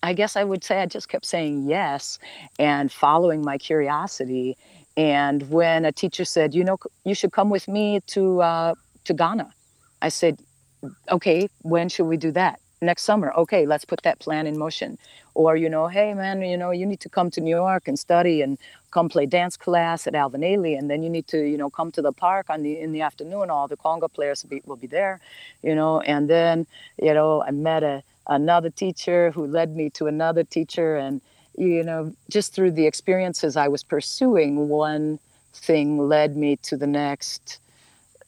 I 0.03 0.13
guess 0.13 0.35
I 0.35 0.43
would 0.43 0.63
say 0.63 0.81
I 0.81 0.85
just 0.85 1.09
kept 1.09 1.25
saying 1.25 1.67
yes 1.67 2.19
and 2.59 2.91
following 2.91 3.43
my 3.43 3.57
curiosity. 3.57 4.57
And 4.97 5.49
when 5.49 5.85
a 5.85 5.91
teacher 5.91 6.25
said, 6.25 6.53
you 6.53 6.63
know, 6.63 6.77
you 7.05 7.15
should 7.15 7.31
come 7.31 7.49
with 7.49 7.67
me 7.67 8.01
to, 8.07 8.41
uh, 8.41 8.73
to 9.05 9.13
Ghana, 9.13 9.51
I 10.01 10.09
said, 10.09 10.39
okay, 11.09 11.47
when 11.61 11.89
should 11.89 12.05
we 12.05 12.17
do 12.17 12.31
that? 12.31 12.59
next 12.81 13.03
summer. 13.03 13.31
Okay, 13.37 13.65
let's 13.65 13.85
put 13.85 14.01
that 14.03 14.19
plan 14.19 14.47
in 14.47 14.57
motion. 14.57 14.97
Or, 15.33 15.55
you 15.55 15.69
know, 15.69 15.87
hey 15.87 16.13
man, 16.13 16.41
you 16.41 16.57
know, 16.57 16.71
you 16.71 16.85
need 16.85 16.99
to 17.01 17.09
come 17.09 17.31
to 17.31 17.41
New 17.41 17.55
York 17.55 17.87
and 17.87 17.97
study 17.97 18.41
and 18.41 18.57
come 18.91 19.09
play 19.09 19.25
dance 19.25 19.57
class 19.57 20.07
at 20.07 20.15
Alvin 20.15 20.41
Ailey, 20.41 20.77
and 20.77 20.89
then 20.89 21.03
you 21.03 21.09
need 21.09 21.27
to, 21.27 21.39
you 21.39 21.57
know, 21.57 21.69
come 21.69 21.91
to 21.93 22.01
the 22.01 22.11
park 22.11 22.49
on 22.49 22.63
the 22.63 22.79
in 22.79 22.91
the 22.91 23.01
afternoon. 23.01 23.49
All 23.49 23.67
the 23.67 23.77
conga 23.77 24.11
players 24.13 24.43
will 24.43 24.49
be, 24.49 24.61
will 24.65 24.75
be 24.75 24.87
there, 24.87 25.19
you 25.63 25.75
know. 25.75 26.01
And 26.01 26.29
then, 26.29 26.67
you 27.01 27.13
know, 27.13 27.43
I 27.43 27.51
met 27.51 27.83
a 27.83 28.03
another 28.27 28.69
teacher 28.69 29.31
who 29.31 29.47
led 29.47 29.75
me 29.75 29.89
to 29.91 30.07
another 30.07 30.43
teacher, 30.43 30.97
and 30.97 31.21
you 31.57 31.83
know, 31.83 32.13
just 32.29 32.53
through 32.53 32.71
the 32.71 32.87
experiences 32.87 33.57
I 33.57 33.67
was 33.67 33.83
pursuing, 33.83 34.67
one 34.69 35.19
thing 35.53 35.97
led 35.97 36.35
me 36.37 36.55
to 36.57 36.77
the 36.77 36.87
next 36.87 37.59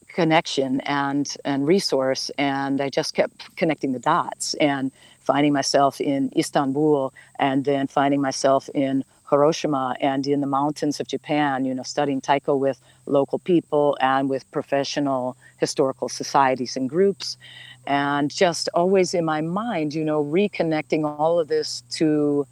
connection 0.08 0.80
and 0.82 1.36
and 1.44 1.66
resource 1.66 2.30
and 2.38 2.80
i 2.80 2.88
just 2.88 3.14
kept 3.14 3.56
connecting 3.56 3.92
the 3.92 3.98
dots 3.98 4.54
and 4.54 4.92
finding 5.24 5.52
myself 5.52 6.00
in 6.00 6.30
istanbul 6.36 7.12
and 7.38 7.64
then 7.64 7.86
finding 7.86 8.20
myself 8.20 8.68
in 8.74 9.04
hiroshima 9.30 9.96
and 10.00 10.26
in 10.26 10.40
the 10.40 10.46
mountains 10.46 11.00
of 11.00 11.06
japan 11.06 11.64
you 11.64 11.74
know 11.74 11.82
studying 11.82 12.20
taiko 12.20 12.54
with 12.56 12.78
local 13.06 13.38
people 13.38 13.96
and 14.00 14.28
with 14.28 14.50
professional 14.50 15.36
historical 15.58 16.08
societies 16.08 16.76
and 16.76 16.88
groups. 16.88 17.36
And 17.86 18.30
just 18.30 18.68
always 18.72 19.12
in 19.12 19.24
my 19.26 19.42
mind 19.42 19.92
you 19.92 20.04
know 20.04 20.24
reconnecting 20.24 21.02
all 21.04 21.38
of 21.38 21.48
this 21.48 21.82
to 21.98 22.46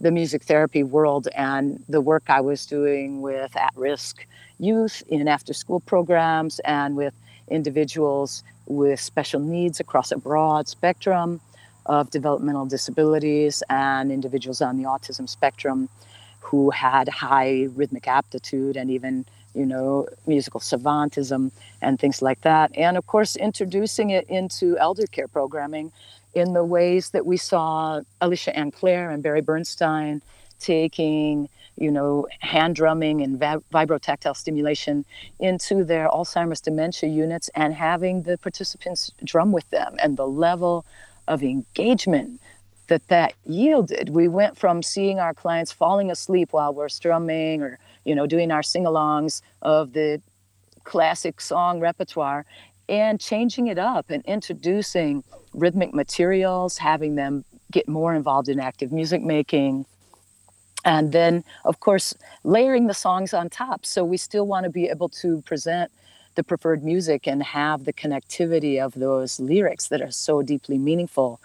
the 0.00 0.12
music 0.12 0.44
therapy 0.44 0.84
world 0.84 1.26
and 1.34 1.82
the 1.88 2.00
work 2.00 2.22
i 2.28 2.40
was 2.40 2.64
doing 2.64 3.20
with 3.20 3.56
at-risk 3.56 4.24
youth 4.60 5.02
in 5.08 5.26
after 5.26 5.52
school 5.52 5.80
programs 5.80 6.60
and 6.60 6.94
with 6.94 7.14
individuals 7.50 8.44
with 8.66 9.00
special 9.00 9.40
needs 9.40 9.80
across 9.80 10.12
a 10.12 10.16
broad 10.16 10.68
spectrum 10.68 11.40
of 11.88 12.10
developmental 12.10 12.66
disabilities 12.66 13.62
and 13.70 14.12
individuals 14.12 14.60
on 14.62 14.76
the 14.76 14.84
autism 14.84 15.28
spectrum 15.28 15.88
who 16.40 16.70
had 16.70 17.08
high 17.08 17.66
rhythmic 17.74 18.06
aptitude 18.06 18.76
and 18.76 18.90
even 18.90 19.24
you 19.54 19.66
know 19.66 20.06
musical 20.26 20.60
savantism 20.60 21.50
and 21.82 21.98
things 21.98 22.22
like 22.22 22.40
that. 22.42 22.70
And 22.76 22.96
of 22.96 23.06
course 23.06 23.36
introducing 23.36 24.10
it 24.10 24.28
into 24.28 24.78
elder 24.78 25.06
care 25.06 25.28
programming 25.28 25.92
in 26.34 26.52
the 26.52 26.64
ways 26.64 27.10
that 27.10 27.24
we 27.26 27.36
saw 27.36 28.00
alicia 28.20 28.56
ann 28.56 28.70
clair 28.70 29.10
and 29.10 29.22
barry 29.22 29.40
bernstein 29.40 30.20
taking 30.60 31.48
you 31.78 31.90
know, 31.90 32.26
hand 32.40 32.74
drumming 32.74 33.22
and 33.22 33.40
vibrotactile 33.40 34.36
stimulation 34.36 35.04
into 35.38 35.84
their 35.84 36.08
Alzheimer's 36.08 36.60
dementia 36.60 37.08
units 37.08 37.48
and 37.54 37.72
having 37.74 38.22
the 38.22 38.36
participants 38.38 39.12
drum 39.24 39.52
with 39.52 39.68
them 39.70 39.96
and 40.02 40.16
the 40.16 40.26
level 40.26 40.84
of 41.28 41.42
engagement 41.42 42.40
that 42.88 43.06
that 43.08 43.34
yielded. 43.44 44.08
We 44.08 44.28
went 44.28 44.56
from 44.58 44.82
seeing 44.82 45.20
our 45.20 45.34
clients 45.34 45.70
falling 45.70 46.10
asleep 46.10 46.48
while 46.52 46.74
we're 46.74 46.88
strumming 46.88 47.62
or, 47.62 47.78
you 48.04 48.14
know, 48.14 48.26
doing 48.26 48.50
our 48.50 48.62
sing-alongs 48.62 49.42
of 49.62 49.92
the 49.92 50.20
classic 50.84 51.40
song 51.40 51.80
repertoire 51.80 52.46
and 52.88 53.20
changing 53.20 53.66
it 53.66 53.78
up 53.78 54.08
and 54.08 54.24
introducing 54.24 55.22
rhythmic 55.52 55.92
materials, 55.92 56.78
having 56.78 57.14
them 57.14 57.44
get 57.70 57.86
more 57.86 58.14
involved 58.14 58.48
in 58.48 58.58
active 58.58 58.90
music 58.90 59.22
making, 59.22 59.84
and 60.84 61.12
then 61.12 61.44
of 61.64 61.80
course 61.80 62.14
layering 62.44 62.86
the 62.86 62.94
songs 62.94 63.34
on 63.34 63.50
top 63.50 63.84
so 63.84 64.04
we 64.04 64.16
still 64.16 64.46
want 64.46 64.64
to 64.64 64.70
be 64.70 64.86
able 64.86 65.08
to 65.08 65.42
present 65.42 65.90
the 66.38 66.44
preferred 66.44 66.84
music 66.84 67.26
and 67.26 67.42
have 67.42 67.84
the 67.84 67.92
connectivity 67.92 68.80
of 68.80 68.94
those 68.94 69.40
lyrics 69.40 69.88
that 69.88 70.00
are 70.00 70.12
so 70.12 70.40
deeply 70.40 70.78
meaningful 70.78 71.40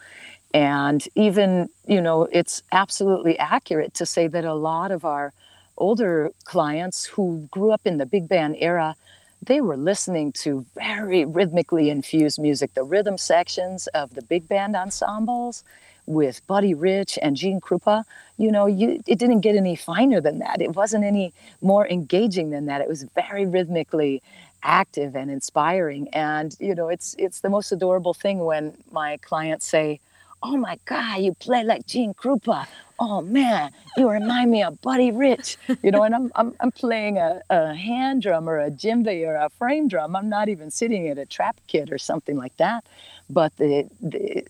and 0.54 1.08
even 1.16 1.68
you 1.88 2.00
know 2.00 2.28
it's 2.32 2.62
absolutely 2.72 3.36
accurate 3.40 3.96
to 3.96 4.06
say 4.06 4.28
that 4.28 4.46
a 4.46 4.54
lot 4.54 4.92
of 4.92 5.04
our 5.04 5.34
older 5.78 6.30
clients 6.44 7.06
who 7.06 7.48
grew 7.50 7.72
up 7.72 7.82
in 7.86 7.98
the 7.98 8.06
big 8.06 8.30
band 8.30 8.56
era 8.60 8.96
they 9.42 9.60
were 9.62 9.76
listening 9.76 10.32
to 10.32 10.64
very 10.76 11.26
rhythmically 11.26 11.90
infused 11.90 12.40
music 12.40 12.72
the 12.76 12.84
rhythm 12.84 13.18
sections 13.18 13.88
of 13.96 14.14
the 14.14 14.22
big 14.22 14.48
band 14.48 14.76
ensembles 14.76 15.64
with 16.06 16.46
Buddy 16.48 16.74
Rich 16.74 17.18
and 17.22 17.36
Gene 17.36 17.62
Krupa, 17.62 18.04
you 18.38 18.52
know, 18.52 18.66
you, 18.66 19.02
it 19.08 19.20
didn't 19.20 19.40
get 19.40 19.56
any 19.56 19.76
finer 19.76 20.20
than 20.20 20.40
that. 20.40 20.62
It 20.62 20.76
wasn't 20.76 21.06
any 21.06 21.34
more 21.62 21.88
engaging 21.88 22.50
than 22.50 22.66
that. 22.66 22.82
It 22.82 22.90
was 22.90 23.04
very 23.16 23.46
rhythmically 23.46 24.22
active 24.64 25.16
and 25.16 25.32
inspiring. 25.32 26.10
And, 26.14 26.56
you 26.60 26.76
know, 26.76 26.90
it's 26.90 27.16
it's 27.20 27.42
the 27.42 27.50
most 27.50 27.72
adorable 27.72 28.14
thing 28.14 28.40
when 28.46 28.74
my 28.92 29.18
clients 29.18 29.68
say, 29.68 30.00
Oh 30.44 30.58
my 30.58 30.78
God, 30.86 31.22
you 31.22 31.34
play 31.36 31.64
like 31.64 31.86
Gene 31.88 32.14
Krupa. 32.14 32.68
Oh 33.00 33.22
man, 33.22 33.72
you 33.98 34.10
remind 34.10 34.52
me 34.52 34.64
of 34.64 34.82
Buddy 34.82 35.12
Rich. 35.12 35.58
You 35.84 35.92
know, 35.92 36.04
and 36.04 36.16
I'm 36.16 36.32
I'm, 36.36 36.56
I'm 36.62 36.72
playing 36.72 37.18
a, 37.18 37.42
a 37.50 37.74
hand 37.76 38.24
drum 38.24 38.50
or 38.50 38.60
a 38.60 38.72
djembe 38.72 39.28
or 39.28 39.36
a 39.36 39.50
frame 39.50 39.88
drum. 39.88 40.16
I'm 40.16 40.30
not 40.30 40.50
even 40.50 40.72
sitting 40.72 41.08
at 41.10 41.18
a 41.18 41.26
trap 41.26 41.58
kit 41.68 41.92
or 41.92 41.98
something 41.98 42.38
like 42.38 42.58
that. 42.58 42.86
But 43.30 43.56
the, 43.58 43.88
the 44.02 44.46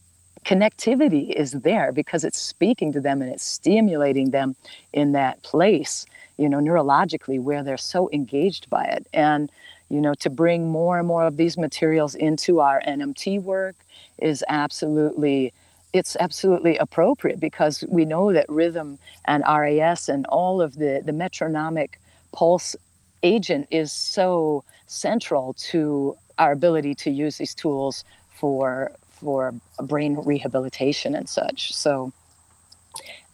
connectivity 0.46 1.32
is 1.32 1.54
there 1.54 1.92
because 1.92 2.24
it's 2.24 2.40
speaking 2.40 2.92
to 2.94 3.02
them 3.02 3.22
and 3.22 3.32
it's 3.32 3.46
stimulating 3.46 4.32
them 4.32 4.56
in 4.94 5.14
that 5.14 5.42
place, 5.44 6.06
you 6.38 6.50
know, 6.50 6.60
neurologically 6.60 7.40
where 7.42 7.64
they're 7.64 7.78
so 7.78 8.10
engaged 8.12 8.70
by 8.70 8.86
it. 8.86 9.08
And, 9.14 9.52
you 9.90 10.02
know, 10.02 10.14
to 10.16 10.30
bring 10.30 10.70
more 10.70 10.98
and 10.98 11.08
more 11.08 11.26
of 11.26 11.38
these 11.38 11.58
materials 11.58 12.16
into 12.16 12.60
our 12.60 12.82
NMT 12.88 13.42
work 13.42 13.76
is 14.20 14.44
absolutely 14.48 15.54
it's 15.94 16.18
absolutely 16.20 16.76
appropriate 16.78 17.40
because 17.40 17.84
we 17.88 18.04
know 18.04 18.34
that 18.34 18.48
rhythm 18.50 18.98
and 19.26 19.44
RAS 19.48 20.10
and 20.10 20.26
all 20.26 20.60
of 20.60 20.74
the, 20.76 21.04
the 21.06 21.14
metronomic 21.14 22.00
pulse 22.32 22.76
agent 23.22 23.68
is 23.70 23.92
so 23.92 24.64
central 24.88 25.54
to 25.54 26.18
our 26.40 26.52
ability 26.52 26.96
to 26.96 27.12
use 27.12 27.38
these 27.38 27.54
tools 27.54 28.04
for 28.34 28.92
for 29.12 29.54
brain 29.84 30.18
rehabilitation 30.26 31.16
and 31.16 31.30
such. 31.30 31.74
So 31.74 32.12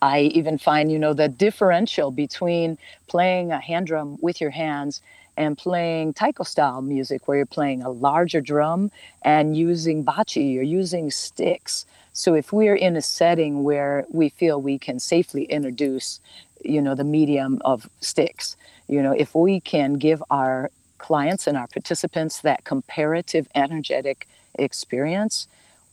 I 0.02 0.22
even 0.22 0.58
find, 0.58 0.92
you 0.92 1.00
know, 1.00 1.14
the 1.14 1.28
differential 1.28 2.12
between 2.12 2.78
playing 3.08 3.52
a 3.52 3.60
hand 3.60 3.88
drum 3.88 4.18
with 4.22 4.40
your 4.40 4.52
hands 4.52 5.02
and 5.40 5.58
playing 5.58 6.14
taiko 6.14 6.44
style 6.44 6.82
music 6.82 7.28
where 7.28 7.38
you're 7.38 7.46
playing 7.46 7.82
a 7.82 7.90
larger 7.90 8.42
drum 8.42 8.92
and 9.24 9.56
using 9.58 10.04
bachi 10.04 10.60
or 10.60 10.62
using 10.62 11.10
sticks. 11.10 11.86
So 12.12 12.34
if 12.34 12.52
we're 12.52 12.76
in 12.76 12.98
a 12.98 13.02
setting 13.02 13.64
where 13.64 14.06
we 14.12 14.28
feel 14.30 14.62
we 14.62 14.78
can 14.78 15.00
safely 15.00 15.46
introduce, 15.46 16.20
you 16.64 16.82
know, 16.82 16.94
the 16.94 17.06
medium 17.06 17.62
of 17.64 17.90
sticks, 18.02 18.58
you 18.90 19.02
know, 19.02 19.14
if 19.14 19.34
we 19.34 19.62
can 19.62 19.94
give 19.94 20.22
our 20.30 20.70
clients 20.98 21.48
and 21.48 21.58
our 21.58 21.68
participants 21.68 22.42
that 22.42 22.66
comparative 22.66 23.48
energetic 23.56 24.28
experience, 24.56 25.48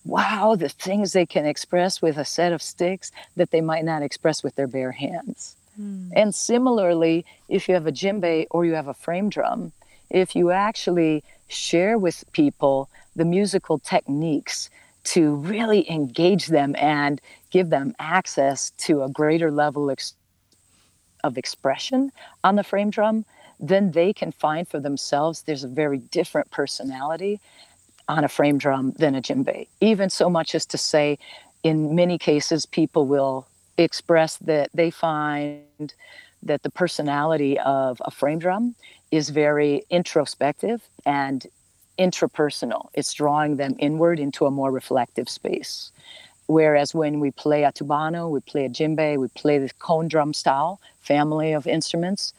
wow, 0.05 0.57
the 0.59 0.69
things 0.69 1.13
they 1.13 1.27
can 1.27 1.47
express 1.47 2.03
with 2.03 2.17
a 2.17 2.25
set 2.25 2.53
of 2.53 2.61
sticks 2.61 3.13
that 3.37 3.53
they 3.53 3.61
might 3.61 3.85
not 3.85 4.03
express 4.03 4.43
with 4.43 4.57
their 4.57 4.67
bare 4.67 4.93
hands. 4.93 5.55
Mm. 5.81 6.11
And 6.15 6.35
similarly, 6.35 7.25
if 7.49 7.69
you 7.69 7.75
have 7.75 7.87
a 7.87 7.93
djembe 7.93 8.47
or 8.51 8.65
you 8.65 8.75
have 8.75 8.89
a 8.89 8.95
frame 8.95 9.29
drum, 9.29 9.73
if 10.11 10.37
you 10.37 10.51
actually 10.51 11.25
share 11.49 11.99
with 11.99 12.25
people 12.33 12.89
the 13.15 13.25
musical 13.25 13.79
techniques 13.79 14.71
to 15.05 15.37
really 15.37 15.89
engage 15.91 16.49
them 16.49 16.75
and 16.77 17.21
give 17.51 17.71
them 17.71 17.95
access 17.99 18.71
to 18.79 19.03
a 19.03 19.09
greater 19.09 19.51
level 19.51 19.91
ex- 19.91 20.15
of 21.23 21.39
expression 21.39 22.11
on 22.43 22.57
the 22.57 22.65
frame 22.65 22.91
drum, 22.91 23.25
then 23.61 23.93
they 23.93 24.13
can 24.13 24.33
find 24.33 24.67
for 24.69 24.81
themselves 24.81 25.43
there's 25.43 25.65
a 25.65 25.69
very 25.69 25.99
different 25.99 26.51
personality 26.51 27.41
on 28.09 28.25
a 28.25 28.29
frame 28.29 28.59
drum 28.59 28.93
than 28.99 29.15
a 29.15 29.23
djembe. 29.23 29.67
Even 29.81 30.11
so 30.11 30.29
much 30.29 30.55
as 30.55 30.67
to 30.67 30.79
say, 30.79 31.19
in 31.63 31.95
many 31.95 32.19
cases, 32.19 32.67
people 32.67 33.07
will 33.07 33.47
express 33.79 34.37
that 34.39 34.71
they 34.75 34.91
find 34.91 35.66
that 36.43 36.63
the 36.63 36.71
personality 36.71 37.59
of 37.59 38.01
a 38.05 38.11
frame 38.11 38.39
drum 38.39 38.75
is 39.11 39.31
very 39.31 39.85
introspective 39.91 40.89
and 41.05 41.47
intrapersonal. 41.99 42.89
It's 42.95 43.13
drawing 43.13 43.57
them 43.57 43.75
inward 43.79 44.19
into 44.21 44.47
a 44.47 44.51
more 44.51 44.71
reflective 44.71 45.29
space. 45.29 45.91
Whereas 46.47 46.95
when 46.95 47.19
we 47.19 47.33
play 47.33 47.65
a 47.65 47.73
tubano, 47.73 48.31
we 48.31 48.41
play 48.41 48.67
a 48.67 48.69
djembe, 48.69 49.19
we 49.19 49.29
play 49.29 49.59
the 49.59 49.71
cone 49.79 50.09
drum 50.09 50.33
style 50.33 50.81
family 51.01 51.53
of 51.53 51.67
instruments, 51.67 52.33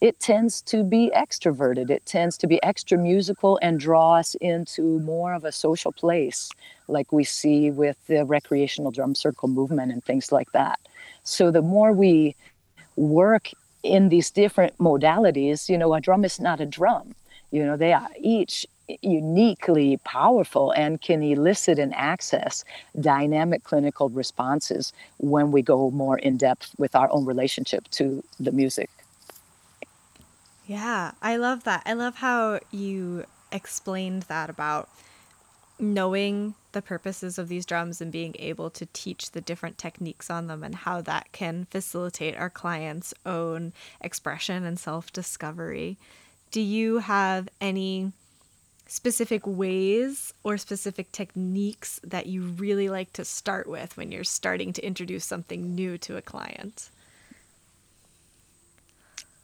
it 0.00 0.20
tends 0.20 0.60
to 0.62 0.84
be 0.84 1.10
extroverted. 1.16 1.88
It 1.88 2.04
tends 2.04 2.36
to 2.38 2.46
be 2.46 2.62
extra 2.62 2.98
musical 2.98 3.58
and 3.62 3.80
draw 3.80 4.16
us 4.16 4.34
into 4.36 5.00
more 5.00 5.32
of 5.32 5.44
a 5.44 5.52
social 5.52 5.92
place, 5.92 6.50
like 6.88 7.10
we 7.10 7.24
see 7.24 7.70
with 7.70 7.96
the 8.06 8.26
recreational 8.26 8.90
drum 8.90 9.14
circle 9.14 9.48
movement 9.48 9.92
and 9.92 10.04
things 10.04 10.30
like 10.30 10.52
that. 10.52 10.78
So 11.22 11.50
the 11.50 11.62
more 11.62 11.92
we 11.92 12.36
work 12.96 13.50
in 13.82 14.08
these 14.08 14.30
different 14.30 14.76
modalities, 14.78 15.68
you 15.68 15.76
know, 15.76 15.94
a 15.94 16.00
drum 16.00 16.24
is 16.24 16.40
not 16.40 16.60
a 16.60 16.66
drum. 16.66 17.14
You 17.50 17.64
know, 17.64 17.76
they 17.76 17.92
are 17.92 18.08
each 18.20 18.66
uniquely 19.02 19.96
powerful 19.98 20.72
and 20.72 21.00
can 21.00 21.22
elicit 21.22 21.78
and 21.78 21.94
access 21.94 22.64
dynamic 23.00 23.64
clinical 23.64 24.08
responses 24.10 24.92
when 25.18 25.52
we 25.52 25.62
go 25.62 25.90
more 25.90 26.18
in 26.18 26.36
depth 26.36 26.74
with 26.78 26.94
our 26.94 27.10
own 27.10 27.24
relationship 27.24 27.88
to 27.92 28.22
the 28.38 28.52
music. 28.52 28.90
Yeah, 30.66 31.12
I 31.22 31.36
love 31.36 31.64
that. 31.64 31.82
I 31.86 31.92
love 31.92 32.16
how 32.16 32.60
you 32.70 33.24
explained 33.52 34.22
that 34.24 34.50
about 34.50 34.88
knowing 35.78 36.54
the 36.74 36.82
purposes 36.82 37.38
of 37.38 37.48
these 37.48 37.64
drums 37.64 38.00
and 38.00 38.12
being 38.12 38.36
able 38.38 38.68
to 38.68 38.86
teach 38.92 39.30
the 39.30 39.40
different 39.40 39.78
techniques 39.78 40.28
on 40.28 40.46
them 40.46 40.62
and 40.62 40.74
how 40.74 41.00
that 41.00 41.32
can 41.32 41.66
facilitate 41.70 42.36
our 42.36 42.50
clients' 42.50 43.14
own 43.24 43.72
expression 44.00 44.64
and 44.64 44.78
self 44.78 45.12
discovery. 45.12 45.96
Do 46.50 46.60
you 46.60 46.98
have 46.98 47.48
any 47.60 48.12
specific 48.86 49.42
ways 49.46 50.34
or 50.42 50.58
specific 50.58 51.10
techniques 51.10 52.00
that 52.04 52.26
you 52.26 52.42
really 52.42 52.88
like 52.88 53.12
to 53.14 53.24
start 53.24 53.66
with 53.66 53.96
when 53.96 54.12
you're 54.12 54.24
starting 54.24 54.72
to 54.74 54.86
introduce 54.86 55.24
something 55.24 55.74
new 55.74 55.96
to 55.98 56.16
a 56.16 56.22
client? 56.22 56.90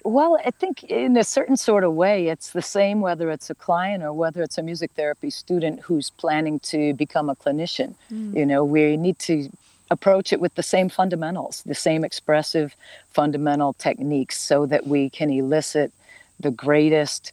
Well, 0.04 0.38
I 0.44 0.50
think 0.50 0.84
in 0.84 1.16
a 1.16 1.24
certain 1.24 1.56
sort 1.56 1.84
of 1.84 1.94
way, 1.94 2.28
it's 2.28 2.50
the 2.50 2.62
same 2.62 3.00
whether 3.00 3.30
it's 3.30 3.50
a 3.50 3.54
client 3.54 4.02
or 4.02 4.12
whether 4.12 4.42
it's 4.42 4.56
a 4.58 4.62
music 4.62 4.92
therapy 4.92 5.30
student 5.30 5.80
who's 5.80 6.10
planning 6.10 6.58
to 6.60 6.94
become 6.94 7.28
a 7.28 7.36
clinician. 7.36 7.94
Mm. 8.12 8.36
You 8.36 8.46
know, 8.46 8.64
we 8.64 8.96
need 8.96 9.18
to 9.20 9.50
approach 9.90 10.32
it 10.32 10.40
with 10.40 10.54
the 10.54 10.62
same 10.62 10.88
fundamentals, 10.88 11.62
the 11.66 11.74
same 11.74 12.04
expressive 12.04 12.74
fundamental 13.10 13.74
techniques, 13.74 14.40
so 14.40 14.64
that 14.66 14.86
we 14.86 15.10
can 15.10 15.30
elicit 15.30 15.92
the 16.38 16.50
greatest 16.50 17.32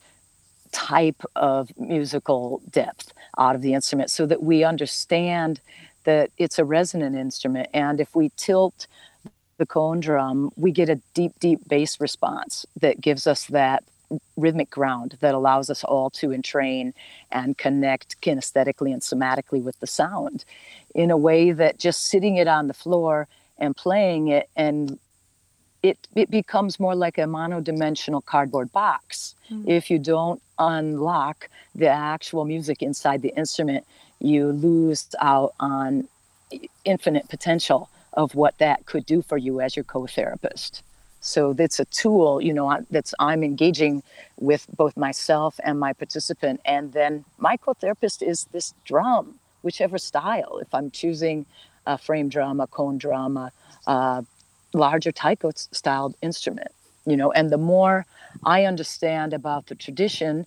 type 0.72 1.24
of 1.36 1.72
musical 1.78 2.62
depth 2.70 3.14
out 3.38 3.56
of 3.56 3.62
the 3.62 3.74
instrument 3.74 4.10
so 4.10 4.26
that 4.26 4.44
we 4.44 4.64
understand 4.64 5.62
that 6.04 6.32
it's 6.38 6.60
a 6.60 6.66
resonant 6.66 7.16
instrument. 7.16 7.70
And 7.74 8.00
if 8.00 8.16
we 8.16 8.32
tilt 8.38 8.88
the 9.58 9.66
cone 9.66 10.00
drum, 10.00 10.52
we 10.56 10.72
get 10.72 10.90
a 10.90 11.00
deep, 11.14 11.34
deep 11.40 11.60
bass 11.68 12.00
response 12.00 12.66
that 12.80 13.02
gives 13.02 13.28
us 13.28 13.46
that 13.46 13.84
rhythmic 14.38 14.70
ground 14.70 15.18
that 15.20 15.34
allows 15.34 15.70
us 15.70 15.84
all 15.84 16.10
to 16.10 16.32
entrain 16.32 16.94
and 17.32 17.58
connect 17.58 18.20
kinesthetically 18.22 18.94
and 18.94 19.02
somatically 19.02 19.62
with 19.62 19.78
the 19.80 19.88
sound 19.88 20.46
in 20.96 21.12
a 21.12 21.18
way 21.18 21.52
that 21.52 21.78
just 21.78 22.06
sitting 22.06 22.38
it 22.38 22.48
on 22.48 22.68
the 22.68 22.74
floor 22.74 23.28
and 23.58 23.76
playing 23.76 24.30
it 24.30 24.50
and 24.56 24.98
it, 25.84 25.98
it 26.16 26.32
becomes 26.32 26.80
more 26.80 26.96
like 26.96 27.18
a 27.18 27.22
monodimensional 27.22 28.24
cardboard 28.26 28.72
box. 28.72 29.36
Mm-hmm. 29.52 29.70
If 29.70 29.92
you 29.92 30.00
don't 30.00 30.42
unlock 30.58 31.50
the 31.76 31.88
actual 31.88 32.46
music 32.46 32.82
inside 32.82 33.22
the 33.22 33.34
instrument, 33.38 33.86
you 34.20 34.48
lose 34.48 35.08
out 35.20 35.54
on 35.60 36.08
infinite 36.84 37.30
potential 37.30 37.90
of 38.18 38.36
what 38.36 38.58
that 38.58 38.86
could 38.86 39.06
do 39.06 39.22
for 39.22 39.38
you 39.38 39.62
as 39.62 39.78
your 39.78 39.86
co-therapist. 39.86 40.84
So 41.22 41.54
that's 41.54 41.80
a 41.80 41.86
tool, 41.86 42.42
you 42.42 42.54
know, 42.54 42.84
that's 42.90 43.14
I'm 43.20 43.44
engaging 43.44 44.04
with 44.38 44.66
both 44.76 44.98
myself 44.98 45.60
and 45.64 45.80
my 45.80 45.94
participant, 45.94 46.60
and 46.66 46.92
then 46.94 47.26
my 47.38 47.58
co-therapist 47.58 48.22
is 48.22 48.46
this 48.52 48.74
drum, 48.86 49.40
whichever 49.62 49.98
style. 49.98 50.58
If 50.60 50.74
I'm 50.74 50.90
choosing 50.92 51.46
a 51.86 51.98
frame 51.98 52.28
drum, 52.28 52.60
a 52.60 52.68
cone 52.68 52.98
drum, 52.98 53.38
a, 53.38 53.52
a 53.86 54.26
larger 54.74 55.12
taiko 55.12 55.52
styled 55.56 56.16
instrument, 56.22 56.72
you 57.06 57.16
know, 57.16 57.32
and 57.32 57.50
the 57.50 57.58
more 57.58 58.06
I 58.44 58.66
understand 58.66 59.34
about 59.34 59.68
the 59.68 59.76
tradition, 59.76 60.46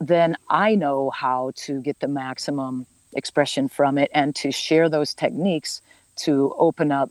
then 0.00 0.36
I 0.48 0.74
know 0.74 1.10
how 1.10 1.52
to 1.56 1.80
get 1.80 2.00
the 2.00 2.08
maximum 2.08 2.86
expression 3.14 3.68
from 3.68 3.98
it 3.98 4.10
and 4.14 4.34
to 4.36 4.50
share 4.50 4.88
those 4.88 5.14
techniques 5.14 5.82
to 6.16 6.54
open 6.58 6.92
up 6.92 7.10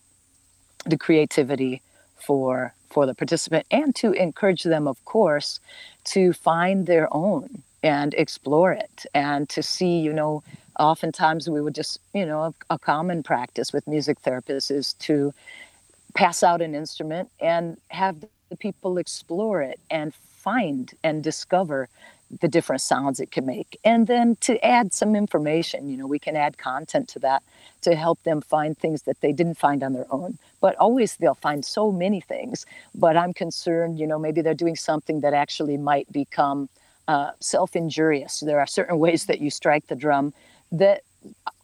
the 0.86 0.98
creativity 0.98 1.82
for 2.16 2.74
for 2.90 3.06
the 3.06 3.16
participant 3.16 3.66
and 3.72 3.96
to 3.96 4.12
encourage 4.14 4.64
them 4.64 4.88
of 4.88 5.04
course 5.06 5.60
to 6.04 6.34
find 6.34 6.88
their 6.88 7.08
own 7.14 7.64
and 7.84 8.14
explore 8.16 8.72
it 8.72 9.06
and 9.14 9.50
to 9.50 9.64
see 9.64 10.00
you 10.00 10.14
know 10.14 10.44
oftentimes 10.80 11.50
we 11.50 11.62
would 11.62 11.76
just 11.76 12.00
you 12.14 12.26
know 12.26 12.44
a, 12.44 12.54
a 12.72 12.80
common 12.80 13.24
practice 13.24 13.74
with 13.74 13.88
music 13.88 14.22
therapists 14.22 14.72
is 14.72 14.94
to 14.94 15.34
pass 16.14 16.44
out 16.44 16.62
an 16.62 16.76
instrument 16.76 17.30
and 17.40 17.78
have 17.90 18.18
the 18.50 18.58
people 18.58 18.98
explore 18.98 19.62
it 19.62 19.80
and 19.90 20.14
find 20.14 20.94
and 21.04 21.24
discover 21.24 21.88
the 22.40 22.48
different 22.48 22.82
sounds 22.82 23.20
it 23.20 23.32
can 23.32 23.46
make. 23.46 23.78
And 23.84 24.08
then 24.08 24.38
to 24.42 24.64
add 24.66 24.94
some 24.94 25.16
information, 25.16 25.90
you 25.90 25.98
know, 25.98 26.08
we 26.08 26.20
can 26.20 26.36
add 26.36 26.58
content 26.58 27.10
to 27.10 27.20
that 27.20 27.44
to 27.82 27.96
help 27.96 28.24
them 28.24 28.42
find 28.42 28.78
things 28.78 29.04
that 29.04 29.20
they 29.22 29.34
didn't 29.34 29.56
find 29.56 29.84
on 29.84 29.94
their 29.94 30.08
own. 30.10 30.38
But 30.62 30.76
always 30.76 31.18
they'll 31.18 31.36
find 31.36 31.66
so 31.66 31.92
many 31.92 32.22
things. 32.22 32.66
But 32.96 33.18
I'm 33.18 33.34
concerned, 33.34 34.00
you 34.00 34.08
know, 34.08 34.20
maybe 34.20 34.42
they're 34.42 34.54
doing 34.54 34.76
something 34.76 35.22
that 35.22 35.34
actually 35.34 35.78
might 35.78 36.12
become 36.12 36.70
uh, 37.08 37.32
self 37.40 37.76
injurious. 37.76 38.40
There 38.40 38.60
are 38.60 38.68
certain 38.68 39.00
ways 39.06 39.26
that 39.26 39.42
you 39.42 39.50
strike 39.50 39.88
the 39.88 39.96
drum 39.96 40.34
that 40.72 41.02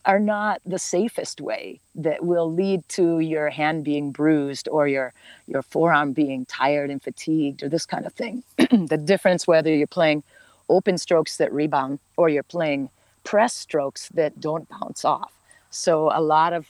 are 0.05 0.19
not 0.19 0.61
the 0.65 0.79
safest 0.79 1.41
way 1.41 1.79
that 1.95 2.23
will 2.23 2.51
lead 2.51 2.87
to 2.87 3.19
your 3.19 3.49
hand 3.49 3.83
being 3.83 4.11
bruised 4.11 4.69
or 4.69 4.87
your 4.87 5.13
your 5.47 5.61
forearm 5.61 6.13
being 6.13 6.45
tired 6.45 6.89
and 6.89 7.01
fatigued 7.03 7.61
or 7.61 7.69
this 7.69 7.85
kind 7.85 8.05
of 8.05 8.13
thing 8.13 8.43
the 8.57 9.01
difference 9.03 9.45
whether 9.45 9.73
you're 9.73 9.87
playing 9.87 10.23
open 10.69 10.97
strokes 10.97 11.37
that 11.37 11.51
rebound 11.53 11.99
or 12.17 12.29
you're 12.29 12.43
playing 12.43 12.89
press 13.23 13.53
strokes 13.53 14.09
that 14.09 14.39
don't 14.39 14.67
bounce 14.69 15.03
off. 15.03 15.33
So 15.69 16.11
a 16.13 16.21
lot 16.21 16.53
of 16.53 16.67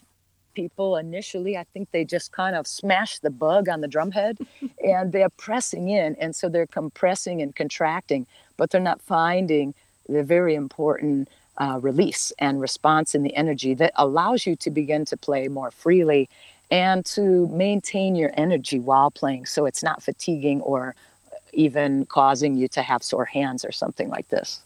people 0.58 0.98
initially 0.98 1.56
i 1.56 1.64
think 1.72 1.92
they 1.92 2.04
just 2.04 2.32
kind 2.32 2.56
of 2.56 2.66
smash 2.66 3.20
the 3.20 3.30
bug 3.30 3.70
on 3.70 3.80
the 3.82 3.88
drum 3.88 4.10
head 4.10 4.40
and 4.84 5.12
they're 5.12 5.30
pressing 5.30 5.90
in 5.90 6.16
and 6.16 6.36
so 6.36 6.50
they're 6.50 6.74
compressing 6.82 7.44
and 7.44 7.56
contracting 7.56 8.26
but 8.58 8.72
they're 8.72 8.82
not 8.82 9.00
finding 9.00 9.76
the 10.10 10.24
very 10.24 10.56
important 10.56 11.30
uh, 11.60 11.78
release 11.80 12.34
and 12.40 12.60
response 12.60 13.14
in 13.14 13.22
the 13.22 13.36
energy 13.36 13.76
that 13.76 13.92
allows 13.98 14.48
you 14.48 14.56
to 14.56 14.72
begin 14.72 15.06
to 15.06 15.16
play 15.16 15.48
more 15.48 15.70
freely 15.70 16.28
and 16.72 17.06
to 17.06 17.48
maintain 17.50 18.16
your 18.16 18.32
energy 18.34 18.80
while 18.80 19.12
playing 19.12 19.46
so 19.46 19.68
it's 19.68 19.84
not 19.84 20.02
fatiguing 20.02 20.60
or 20.62 20.96
even 21.58 22.06
causing 22.06 22.56
you 22.56 22.68
to 22.70 22.82
have 22.82 23.04
sore 23.04 23.26
hands 23.26 23.66
or 23.66 23.72
something 23.72 24.10
like 24.10 24.30
this. 24.30 24.62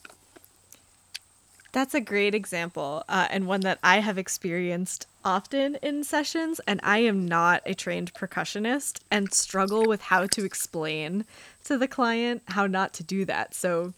That's 1.72 1.94
a 1.94 2.00
great 2.00 2.34
example, 2.34 3.02
uh, 3.08 3.28
and 3.30 3.46
one 3.46 3.62
that 3.62 3.78
I 3.82 4.00
have 4.00 4.18
experienced 4.18 5.06
often 5.24 5.76
in 5.76 6.04
sessions. 6.04 6.60
And 6.66 6.80
I 6.82 6.98
am 6.98 7.26
not 7.26 7.62
a 7.64 7.72
trained 7.72 8.12
percussionist 8.12 9.00
and 9.10 9.32
struggle 9.32 9.86
with 9.86 10.02
how 10.02 10.26
to 10.26 10.44
explain 10.44 11.24
to 11.64 11.78
the 11.78 11.88
client 11.88 12.42
how 12.48 12.66
not 12.66 12.92
to 12.94 13.02
do 13.02 13.24
that. 13.24 13.54
So, 13.54 13.94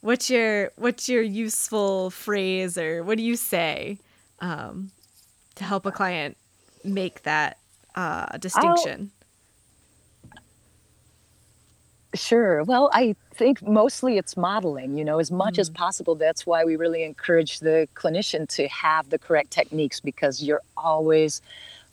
what's 0.00 0.28
your 0.28 0.72
what's 0.74 1.08
your 1.08 1.22
useful 1.22 2.10
phrase, 2.10 2.76
or 2.76 3.04
what 3.04 3.18
do 3.18 3.22
you 3.22 3.36
say 3.36 3.98
um, 4.40 4.90
to 5.54 5.62
help 5.62 5.86
a 5.86 5.92
client 5.92 6.36
make 6.82 7.22
that 7.22 7.58
uh, 7.94 8.36
distinction? 8.38 9.12
I'll, 9.14 9.19
Sure. 12.14 12.64
Well, 12.64 12.90
I 12.92 13.14
think 13.34 13.62
mostly 13.62 14.18
it's 14.18 14.36
modeling, 14.36 14.98
you 14.98 15.04
know, 15.04 15.20
as 15.20 15.30
much 15.30 15.54
mm. 15.54 15.60
as 15.60 15.70
possible. 15.70 16.16
That's 16.16 16.44
why 16.44 16.64
we 16.64 16.74
really 16.74 17.04
encourage 17.04 17.60
the 17.60 17.88
clinician 17.94 18.48
to 18.56 18.66
have 18.68 19.10
the 19.10 19.18
correct 19.18 19.52
techniques 19.52 20.00
because 20.00 20.42
you're 20.42 20.62
always 20.76 21.40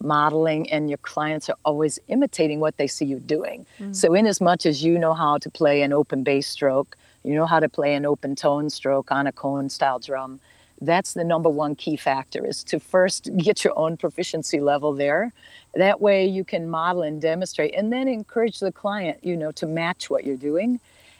modeling 0.02 0.70
and 0.72 0.90
your 0.90 0.98
clients 1.00 1.50
are 1.50 1.58
always 1.66 2.00
imitating 2.08 2.60
what 2.60 2.78
they 2.78 2.88
see 2.88 3.06
you 3.06 3.20
doing. 3.20 3.66
Mm. 3.80 3.96
So, 3.96 4.14
in 4.16 4.26
as 4.26 4.42
much 4.42 4.66
as 4.66 4.84
you 4.84 4.98
know 4.98 5.14
how 5.14 5.38
to 5.38 5.50
play 5.52 5.84
an 5.84 5.94
open 5.94 6.24
bass 6.24 6.48
stroke, 6.48 6.98
you 7.24 7.36
know 7.36 7.46
how 7.46 7.60
to 7.60 7.70
play 7.70 7.94
an 7.94 8.06
open 8.06 8.36
tone 8.36 8.70
stroke 8.72 9.12
on 9.12 9.28
a 9.28 9.32
cone 9.32 9.70
style 9.70 10.00
drum, 10.00 10.40
that's 10.82 11.14
the 11.14 11.24
number 11.24 11.50
one 11.50 11.76
key 11.76 11.96
factor 11.96 12.46
is 12.46 12.64
to 12.66 12.80
first 12.80 13.30
get 13.38 13.64
your 13.64 13.78
own 13.78 13.98
proficiency 13.98 14.60
level 14.60 14.94
there. 14.94 15.34
That 15.76 16.02
way 16.02 16.26
you 16.26 16.44
can 16.44 16.70
model 16.70 17.02
and 17.02 17.22
demonstrate 17.22 17.74
and 17.76 17.92
then 17.92 18.08
encourage 18.08 18.60
the 18.60 18.72
client 18.72 19.24
you 19.24 19.36
know 19.38 19.52
to 19.54 19.68
match 19.68 20.10
what 20.10 20.26
you're 20.26 20.38
doing. 20.38 20.80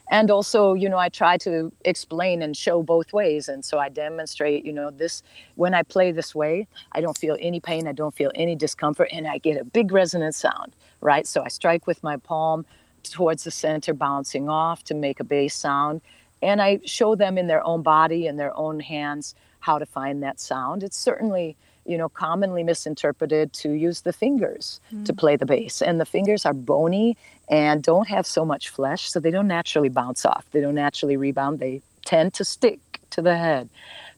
And 0.10 0.32
also 0.32 0.74
you 0.74 0.90
know 0.90 0.98
i 0.98 1.10
try 1.10 1.38
to 1.40 1.72
explain 1.86 2.42
and 2.42 2.56
show 2.56 2.84
both 2.84 3.14
ways. 3.14 3.50
And 3.50 3.66
so 3.66 3.80
i 3.80 3.90
demonstrate 3.90 4.66
you 4.66 4.74
know 4.74 4.92
this 4.92 5.24
when 5.56 5.74
i 5.74 5.84
play 5.84 6.12
this 6.12 6.36
way 6.36 6.68
i 6.94 7.02
don't 7.02 7.18
feel 7.18 7.38
any 7.40 7.60
pain 7.60 7.88
i 7.88 7.92
don't 7.92 8.16
feel 8.16 8.32
any 8.36 8.56
discomfort 8.56 9.10
and 9.12 9.28
i 9.28 9.38
get 9.38 9.60
a 9.60 9.66
big 9.66 9.92
resonant 9.92 10.36
sound 10.36 10.74
right? 11.02 11.28
So 11.28 11.44
i 11.44 11.48
strike 11.48 11.88
with 11.88 12.04
my 12.04 12.18
palm 12.18 12.66
towards 13.04 13.44
the 13.44 13.52
center 13.52 13.94
bouncing 13.94 14.50
off 14.50 14.84
to 14.86 14.94
make 14.94 15.20
a 15.20 15.24
bass 15.24 15.56
sound. 15.56 16.02
And 16.42 16.62
i 16.62 16.80
show 16.86 17.16
them 17.16 17.38
in 17.38 17.48
their 17.48 17.66
own 17.66 17.82
body 17.82 18.28
and 18.28 18.40
their 18.40 18.56
own 18.56 18.80
hands 18.80 19.36
how 19.68 19.78
to 19.78 19.86
find 19.86 20.24
that 20.24 20.38
sound. 20.40 20.78
It's 20.88 20.98
certainly 21.10 21.48
you 21.86 21.98
know 21.98 22.10
commonly 22.10 22.64
misinterpreted 22.64 23.54
to 23.62 23.68
use 23.88 24.00
the 24.02 24.14
fingers 24.24 24.82
mm. 24.94 25.06
to 25.06 25.14
play 25.22 25.36
the 25.38 25.46
bass 25.46 25.82
and 25.82 26.02
the 26.02 26.10
fingers 26.18 26.46
are 26.46 26.58
bony 26.72 27.16
and 27.48 27.82
don't 27.82 28.10
have 28.10 28.28
so 28.28 28.44
much 28.44 28.68
flesh 28.68 29.10
so 29.10 29.22
they 29.22 29.32
don't 29.32 29.48
naturally 29.48 29.88
bounce 29.88 30.26
off 30.26 30.44
they 30.52 30.60
don't 30.60 30.76
naturally 30.76 31.16
rebound 31.16 31.60
they 31.60 31.82
tend 32.08 32.34
to 32.34 32.46
stick 32.46 32.80
to 33.10 33.22
the 33.22 33.38
head. 33.38 33.70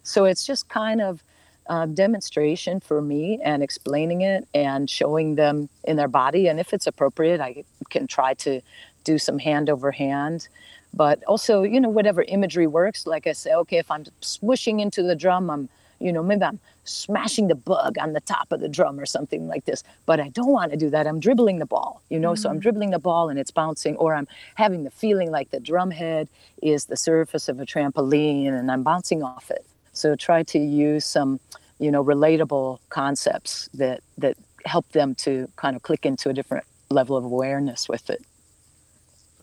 So 0.03 0.25
it's 0.25 0.45
just 0.45 0.69
kind 0.69 1.01
of 1.01 1.23
uh, 1.67 1.87
demonstration 1.87 2.79
for 2.79 3.01
me 3.01 3.39
and 3.43 3.61
explaining 3.63 4.21
it 4.21 4.47
and 4.53 4.89
showing 4.89 5.35
them 5.35 5.69
in 5.83 5.97
their 5.97 6.07
body. 6.07 6.47
And 6.47 6.59
if 6.59 6.73
it's 6.73 6.87
appropriate, 6.87 7.41
I 7.41 7.63
can 7.89 8.07
try 8.07 8.33
to 8.35 8.61
do 9.03 9.17
some 9.17 9.39
hand 9.39 9.69
over 9.69 9.91
hand. 9.91 10.47
But 10.93 11.23
also, 11.25 11.63
you 11.63 11.79
know, 11.79 11.89
whatever 11.89 12.23
imagery 12.23 12.67
works, 12.67 13.05
like 13.05 13.27
I 13.27 13.33
say, 13.33 13.53
okay, 13.53 13.77
if 13.77 13.91
I'm 13.91 14.05
swooshing 14.21 14.81
into 14.81 15.03
the 15.03 15.15
drum, 15.15 15.49
I'm, 15.49 15.69
you 15.99 16.11
know, 16.11 16.23
maybe 16.23 16.43
I'm 16.43 16.59
smashing 16.83 17.47
the 17.47 17.55
bug 17.55 17.97
on 17.99 18.13
the 18.13 18.21
top 18.21 18.51
of 18.51 18.59
the 18.59 18.67
drum 18.67 18.99
or 18.99 19.05
something 19.05 19.47
like 19.47 19.65
this. 19.65 19.83
But 20.05 20.19
I 20.19 20.29
don't 20.29 20.51
want 20.51 20.71
to 20.71 20.77
do 20.77 20.89
that. 20.89 21.05
I'm 21.05 21.19
dribbling 21.19 21.59
the 21.59 21.65
ball, 21.65 22.01
you 22.09 22.19
know, 22.19 22.31
mm-hmm. 22.31 22.41
so 22.41 22.49
I'm 22.49 22.57
mm. 22.57 22.61
dribbling 22.61 22.89
the 22.89 22.99
ball 22.99 23.29
and 23.29 23.37
it's 23.37 23.51
bouncing, 23.51 23.95
or 23.97 24.15
I'm 24.15 24.27
having 24.55 24.83
the 24.83 24.91
feeling 24.91 25.29
like 25.29 25.51
the 25.51 25.59
drum 25.59 25.91
head 25.91 26.27
is 26.63 26.85
the 26.85 26.97
surface 26.97 27.47
of 27.47 27.59
a 27.59 27.65
trampoline 27.65 28.57
and 28.57 28.71
I'm 28.71 28.83
bouncing 28.83 29.21
off 29.21 29.51
it. 29.51 29.65
So 29.93 30.15
try 30.15 30.43
to 30.43 30.59
use 30.59 31.05
some, 31.05 31.39
you 31.79 31.91
know, 31.91 32.03
relatable 32.03 32.79
concepts 32.89 33.69
that 33.75 34.01
that 34.17 34.35
help 34.65 34.89
them 34.91 35.15
to 35.15 35.47
kind 35.55 35.75
of 35.75 35.83
click 35.83 36.05
into 36.05 36.29
a 36.29 36.33
different 36.33 36.65
level 36.89 37.15
of 37.15 37.23
awareness 37.23 37.87
with 37.87 38.09
it. 38.09 38.23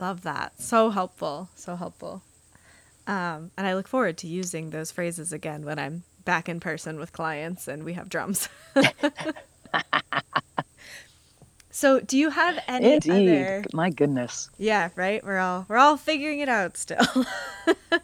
Love 0.01 0.23
that. 0.23 0.61
So 0.61 0.91
helpful. 0.91 1.49
So 1.55 1.77
helpful. 1.77 2.23
Um, 3.07 3.51
and 3.57 3.67
I 3.67 3.75
look 3.75 3.89
forward 3.89 4.19
to 4.19 4.27
using 4.27 4.71
those 4.71 4.91
phrases 4.91 5.33
again 5.33 5.65
when 5.65 5.79
I'm 5.79 6.03
back 6.25 6.49
in 6.49 6.61
person 6.61 6.99
with 6.99 7.13
clients 7.13 7.69
and 7.69 7.85
we 7.85 7.95
have 7.95 8.09
drums. 8.09 8.49
so, 11.71 12.01
do 12.01 12.19
you 12.19 12.31
have 12.31 12.59
any 12.67 12.95
Indeed. 12.95 13.11
other? 13.31 13.65
My 13.73 13.91
goodness. 13.91 14.51
Yeah, 14.59 14.91
right. 14.97 15.25
We're 15.25 15.39
all 15.39 15.67
we're 15.69 15.79
all 15.79 15.97
figuring 15.97 16.41
it 16.41 16.49
out 16.49 16.77
still. 16.77 17.07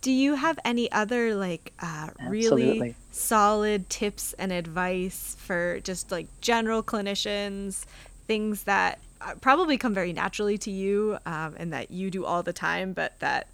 do 0.00 0.12
you 0.12 0.36
have 0.36 0.56
any 0.64 0.90
other 0.92 1.34
like 1.34 1.72
uh, 1.80 2.10
really 2.28 2.94
solid 3.10 3.90
tips 3.90 4.34
and 4.34 4.52
advice 4.52 5.36
for 5.40 5.80
just 5.80 6.12
like 6.12 6.28
general 6.40 6.80
clinicians 6.80 7.84
things 8.28 8.62
that 8.64 9.00
probably 9.40 9.76
come 9.76 9.94
very 9.94 10.12
naturally 10.12 10.58
to 10.58 10.70
you 10.70 11.18
um, 11.26 11.54
and 11.58 11.72
that 11.72 11.90
you 11.90 12.10
do 12.10 12.24
all 12.24 12.42
the 12.42 12.52
time 12.52 12.92
but 12.92 13.18
that 13.20 13.48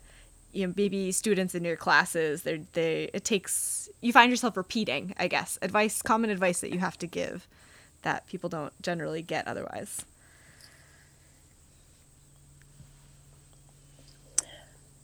you 0.53 0.66
know 0.66 0.72
maybe 0.77 1.12
students 1.12 1.55
in 1.55 1.64
your 1.64 1.77
classes 1.77 2.42
they 2.42 2.62
they 2.72 3.11
it 3.14 3.25
takes 3.25 3.88
you 4.01 4.12
find 4.12 4.31
yourself 4.31 4.57
repeating 4.57 5.14
i 5.18 5.27
guess 5.27 5.59
advice 5.62 6.03
common 6.03 6.31
advice 6.31 6.61
that 6.61 6.70
you 6.70 6.79
have 6.79 6.98
to 6.98 7.07
give 7.07 7.46
that 8.03 8.27
people 8.27 8.48
don't 8.51 8.72
generally 8.83 9.22
get 9.22 9.46
otherwise. 9.46 10.05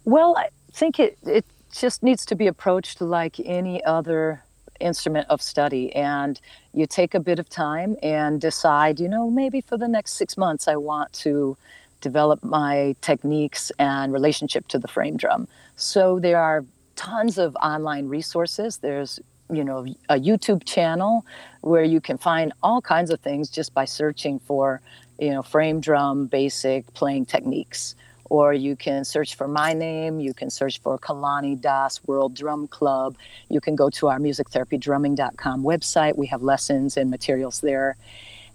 Well 0.05 0.37
i 0.37 0.49
think 0.73 0.99
it 0.99 1.19
it 1.25 1.45
just 1.73 2.03
needs 2.03 2.25
to 2.27 2.35
be 2.35 2.47
approached 2.47 3.01
like 3.01 3.39
any 3.45 3.85
other 3.85 4.43
instrument 4.81 5.27
of 5.29 5.43
study 5.43 5.95
and 5.95 6.41
you 6.73 6.87
take 6.87 7.15
a 7.15 7.21
bit 7.21 7.39
of 7.39 7.49
time 7.49 7.97
and 8.03 8.41
decide 8.41 9.01
you 9.01 9.09
know 9.09 9.31
maybe 9.31 9.61
for 9.61 9.77
the 9.77 9.89
next 9.89 10.15
6 10.15 10.37
months 10.37 10.69
i 10.69 10.77
want 10.77 11.13
to 11.13 11.57
develop 12.01 12.43
my 12.45 12.95
techniques 13.01 13.73
and 13.79 14.13
relationship 14.13 14.69
to 14.69 14.79
the 14.79 14.89
frame 14.89 15.17
drum. 15.17 15.49
So 15.77 16.19
there 16.21 16.41
are 16.41 16.65
tons 16.97 17.39
of 17.39 17.57
online 17.57 18.09
resources. 18.09 18.79
There's 18.79 19.21
you 19.51 19.65
know 19.65 19.87
a 20.09 20.17
YouTube 20.17 20.65
channel 20.65 21.25
where 21.63 21.85
you 21.85 22.01
can 22.01 22.19
find 22.19 22.53
all 22.63 22.83
kinds 22.83 23.11
of 23.11 23.21
things 23.21 23.49
just 23.49 23.73
by 23.73 23.85
searching 23.85 24.39
for 24.41 24.81
you 25.19 25.31
know 25.31 25.43
frame 25.43 25.81
drum 25.81 26.27
basic 26.27 26.93
playing 26.95 27.27
techniques. 27.27 27.95
Or 28.31 28.53
you 28.53 28.77
can 28.77 29.05
search 29.05 29.35
for 29.35 29.49
my 29.49 29.73
name. 29.73 30.21
You 30.21 30.35
can 30.35 30.51
search 30.51 30.81
for 30.81 30.99
Kalani 30.99 31.61
Das 31.61 32.05
World 32.07 32.35
Drum 32.35 32.69
Club. 32.69 33.17
You 33.49 33.61
can 33.61 33.75
go 33.75 33.91
to 33.91 34.09
our 34.09 34.19
musictherapydrumming.com 34.19 35.63
website. 35.63 36.17
We 36.17 36.27
have 36.27 36.43
lessons 36.43 36.97
and 36.97 37.11
materials 37.11 37.61
there. 37.61 37.97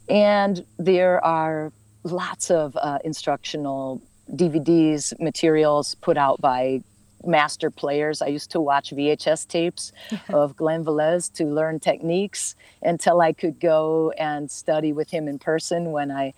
And 0.09 0.65
there 0.77 1.23
are 1.25 1.71
lots 2.03 2.51
of 2.51 2.75
uh, 2.77 2.99
instructional 3.03 4.01
DVDs, 4.31 5.19
materials 5.19 5.95
put 5.95 6.17
out 6.17 6.39
by 6.41 6.81
master 7.25 7.69
players. 7.69 8.21
I 8.21 8.27
used 8.27 8.51
to 8.51 8.61
watch 8.61 8.91
VHS 8.91 9.47
tapes 9.47 9.91
of 10.29 10.55
Glen 10.55 10.83
Velez 10.83 11.31
to 11.33 11.45
learn 11.45 11.79
techniques 11.79 12.55
until 12.81 13.21
I 13.21 13.33
could 13.33 13.59
go 13.59 14.11
and 14.17 14.49
study 14.51 14.93
with 14.93 15.09
him 15.09 15.27
in 15.27 15.39
person 15.39 15.91
when 15.91 16.11
I 16.11 16.33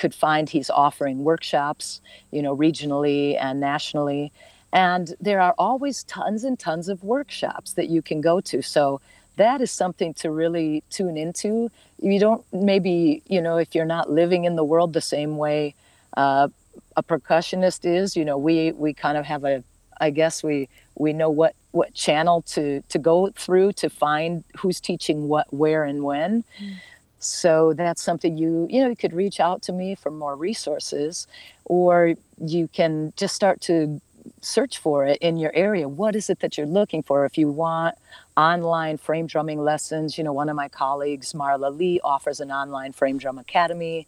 could 0.00 0.14
find 0.14 0.48
he's 0.48 0.70
offering 0.70 1.16
workshops, 1.22 2.00
you 2.32 2.42
know, 2.42 2.56
regionally 2.56 3.36
and 3.40 3.60
nationally. 3.60 4.32
And 4.72 5.14
there 5.20 5.40
are 5.40 5.54
always 5.58 6.04
tons 6.04 6.42
and 6.44 6.58
tons 6.58 6.88
of 6.88 7.04
workshops 7.04 7.74
that 7.74 7.88
you 7.88 8.02
can 8.02 8.20
go 8.20 8.40
to. 8.50 8.62
So 8.62 9.00
that 9.36 9.60
is 9.60 9.70
something 9.70 10.14
to 10.14 10.30
really 10.30 10.82
tune 10.90 11.16
into. 11.16 11.70
You 12.00 12.18
don't 12.18 12.44
maybe, 12.52 13.22
you 13.26 13.40
know, 13.42 13.56
if 13.58 13.74
you're 13.74 13.92
not 13.96 14.10
living 14.10 14.44
in 14.44 14.56
the 14.56 14.64
world 14.64 14.92
the 14.92 15.00
same 15.16 15.36
way 15.36 15.74
uh, 16.16 16.48
a 16.96 17.02
percussionist 17.02 17.80
is, 17.84 18.16
you 18.16 18.24
know, 18.24 18.38
we 18.38 18.72
we 18.72 18.92
kind 18.94 19.16
of 19.16 19.24
have 19.26 19.44
a, 19.44 19.62
I 20.00 20.10
guess 20.10 20.42
we 20.42 20.68
we 20.96 21.12
know 21.12 21.30
what 21.30 21.54
what 21.72 21.94
channel 21.94 22.42
to 22.54 22.82
to 22.88 22.98
go 22.98 23.30
through 23.36 23.72
to 23.74 23.88
find 23.88 24.44
who's 24.58 24.80
teaching 24.80 25.28
what, 25.28 25.52
where, 25.52 25.84
and 25.84 26.02
when. 26.02 26.44
Mm. 26.60 26.74
So 27.20 27.74
that's 27.74 28.02
something 28.02 28.36
you 28.38 28.66
you 28.70 28.82
know 28.82 28.88
you 28.88 28.96
could 28.96 29.12
reach 29.12 29.40
out 29.40 29.62
to 29.62 29.72
me 29.72 29.94
for 29.94 30.10
more 30.10 30.34
resources, 30.34 31.26
or 31.66 32.14
you 32.38 32.68
can 32.68 33.12
just 33.16 33.34
start 33.34 33.60
to 33.62 34.00
search 34.40 34.78
for 34.78 35.04
it 35.04 35.18
in 35.20 35.36
your 35.36 35.54
area. 35.54 35.88
What 35.88 36.16
is 36.16 36.30
it 36.30 36.40
that 36.40 36.56
you're 36.56 36.66
looking 36.66 37.02
for? 37.02 37.24
If 37.26 37.36
you 37.36 37.48
want 37.48 37.96
online 38.36 38.96
frame 38.96 39.26
drumming 39.26 39.60
lessons, 39.60 40.16
you 40.16 40.24
know, 40.24 40.32
one 40.32 40.48
of 40.48 40.56
my 40.56 40.68
colleagues, 40.68 41.32
Marla 41.34 41.76
Leigh, 41.76 42.00
offers 42.02 42.40
an 42.40 42.50
online 42.50 42.92
frame 42.92 43.18
drum 43.18 43.38
academy. 43.38 44.06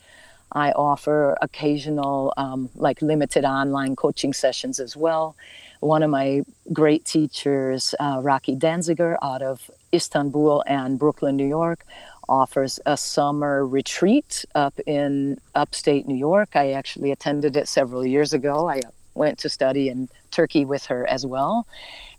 I 0.52 0.72
offer 0.72 1.36
occasional, 1.40 2.32
um, 2.36 2.70
like 2.74 3.00
limited 3.00 3.44
online 3.44 3.96
coaching 3.96 4.32
sessions 4.32 4.80
as 4.80 4.96
well. 4.96 5.34
One 5.80 6.02
of 6.02 6.10
my 6.10 6.42
great 6.72 7.04
teachers, 7.04 7.94
uh, 7.98 8.18
Raquy 8.18 8.58
Danziger, 8.58 9.16
out 9.22 9.42
of 9.42 9.70
Istanbul 9.92 10.62
and 10.66 10.98
Brooklyn, 10.98 11.36
New 11.36 11.46
York, 11.46 11.84
offers 12.28 12.80
a 12.86 12.96
summer 12.96 13.66
retreat 13.66 14.44
up 14.54 14.78
in 14.86 15.38
upstate 15.54 16.06
New 16.06 16.16
York. 16.16 16.50
I 16.54 16.72
actually 16.72 17.10
attended 17.10 17.56
it 17.56 17.68
several 17.68 18.04
years 18.06 18.32
ago. 18.32 18.68
I 18.68 18.80
went 19.14 19.38
to 19.40 19.48
study 19.48 19.88
in 19.88 20.08
Turkey 20.30 20.64
with 20.64 20.86
her 20.86 21.06
as 21.06 21.26
well. 21.26 21.66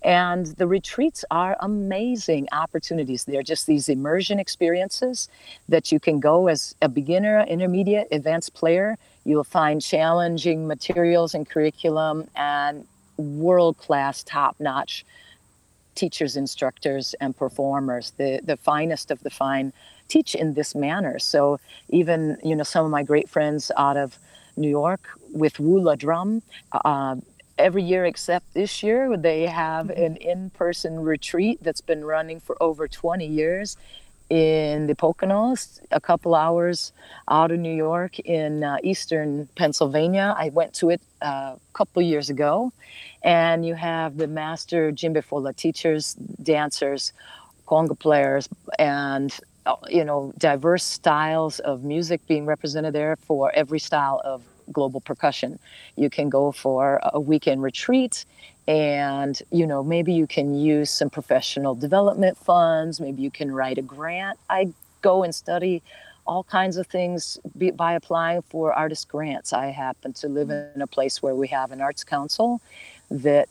And 0.03 0.45
the 0.45 0.67
retreats 0.67 1.23
are 1.31 1.55
amazing 1.61 2.47
opportunities. 2.51 3.23
They're 3.23 3.41
just 3.41 3.67
these 3.67 3.87
immersion 3.89 4.37
experiences 4.37 5.29
that 5.69 5.91
you 5.91 5.99
can 5.99 6.19
go 6.19 6.47
as 6.47 6.75
a 6.81 6.89
beginner, 6.89 7.41
intermediate, 7.41 8.09
advanced 8.11 8.53
player. 8.53 8.97
You'll 9.23 9.45
find 9.45 9.81
challenging 9.81 10.67
materials 10.67 11.33
and 11.33 11.49
curriculum 11.49 12.27
and 12.35 12.85
world 13.17 13.77
class, 13.77 14.23
top 14.23 14.57
notch 14.59 15.05
teachers, 15.95 16.35
instructors, 16.35 17.13
and 17.21 17.35
performers. 17.35 18.11
The, 18.17 18.41
the 18.43 18.57
finest 18.57 19.11
of 19.11 19.21
the 19.21 19.29
fine 19.29 19.71
teach 20.13 20.31
in 20.35 20.53
this 20.53 20.71
manner. 20.75 21.15
So 21.19 21.41
even, 21.89 22.37
you 22.43 22.55
know, 22.55 22.63
some 22.73 22.83
of 22.85 22.91
my 22.91 23.03
great 23.11 23.29
friends 23.35 23.71
out 23.85 23.97
of 23.97 24.09
New 24.55 24.69
York 24.69 25.03
with 25.33 25.55
Wula 25.65 25.97
Drum. 25.97 26.41
Uh, 26.71 27.15
every 27.57 27.83
year 27.83 28.05
except 28.05 28.53
this 28.53 28.83
year, 28.83 29.17
they 29.17 29.41
have 29.45 29.87
mm-hmm. 29.87 30.03
an 30.05 30.15
in 30.17 30.49
person 30.51 30.99
retreat 30.99 31.57
that's 31.61 31.81
been 31.81 32.03
running 32.05 32.39
for 32.39 32.55
over 32.61 32.87
20 32.87 33.25
years 33.25 33.77
in 34.29 34.87
the 34.87 34.95
Poconos, 34.95 35.79
a 35.91 35.99
couple 35.99 36.33
hours 36.33 36.91
out 37.27 37.51
of 37.51 37.59
New 37.59 37.75
York 37.75 38.19
in 38.19 38.63
uh, 38.63 38.77
eastern 38.83 39.47
Pennsylvania. 39.55 40.33
I 40.37 40.49
went 40.49 40.73
to 40.75 40.89
it 40.89 41.01
uh, 41.21 41.55
a 41.55 41.73
couple 41.73 42.01
years 42.01 42.29
ago. 42.29 42.71
And 43.23 43.65
you 43.65 43.75
have 43.75 44.17
the 44.17 44.27
master 44.27 44.91
djembe 44.91 45.23
fola 45.23 45.55
teachers, 45.55 46.13
dancers, 46.53 47.13
conga 47.67 47.97
players, 47.97 48.49
and 48.79 49.29
Uh, 49.65 49.75
you 49.87 50.03
know 50.03 50.33
diverse 50.37 50.83
styles 50.83 51.59
of 51.59 51.83
music 51.83 52.19
being 52.27 52.45
represented 52.45 52.93
there 52.93 53.15
for 53.15 53.49
every 53.55 53.79
style 53.79 54.21
of 54.25 54.41
global 54.71 54.99
percussion. 54.99 55.57
You 55.95 56.09
can 56.09 56.29
go 56.29 56.51
for 56.51 56.99
a 57.03 57.19
weekend 57.19 57.61
retreat 57.63 58.25
and 58.67 59.41
you 59.51 59.65
know 59.65 59.83
maybe 59.83 60.13
you 60.13 60.27
can 60.27 60.55
use 60.55 60.89
some 60.89 61.09
professional 61.09 61.75
development 61.75 62.37
funds. 62.37 62.99
Maybe 62.99 63.21
you 63.21 63.31
can 63.31 63.51
write 63.51 63.77
a 63.77 63.81
grant. 63.81 64.37
I 64.49 64.73
go 65.01 65.23
and 65.23 65.33
study 65.33 65.81
all 66.25 66.43
kinds 66.43 66.77
of 66.77 66.87
things 66.87 67.37
by 67.75 67.93
applying 67.93 68.41
for 68.43 68.73
artist 68.73 69.07
grants. 69.09 69.53
I 69.53 69.67
happen 69.67 70.13
to 70.13 70.27
live 70.29 70.47
mm. 70.47 70.75
in 70.75 70.81
a 70.81 70.87
place 70.87 71.21
where 71.21 71.35
we 71.35 71.47
have 71.49 71.71
an 71.71 71.81
arts 71.81 72.03
council 72.03 72.61
that 73.11 73.49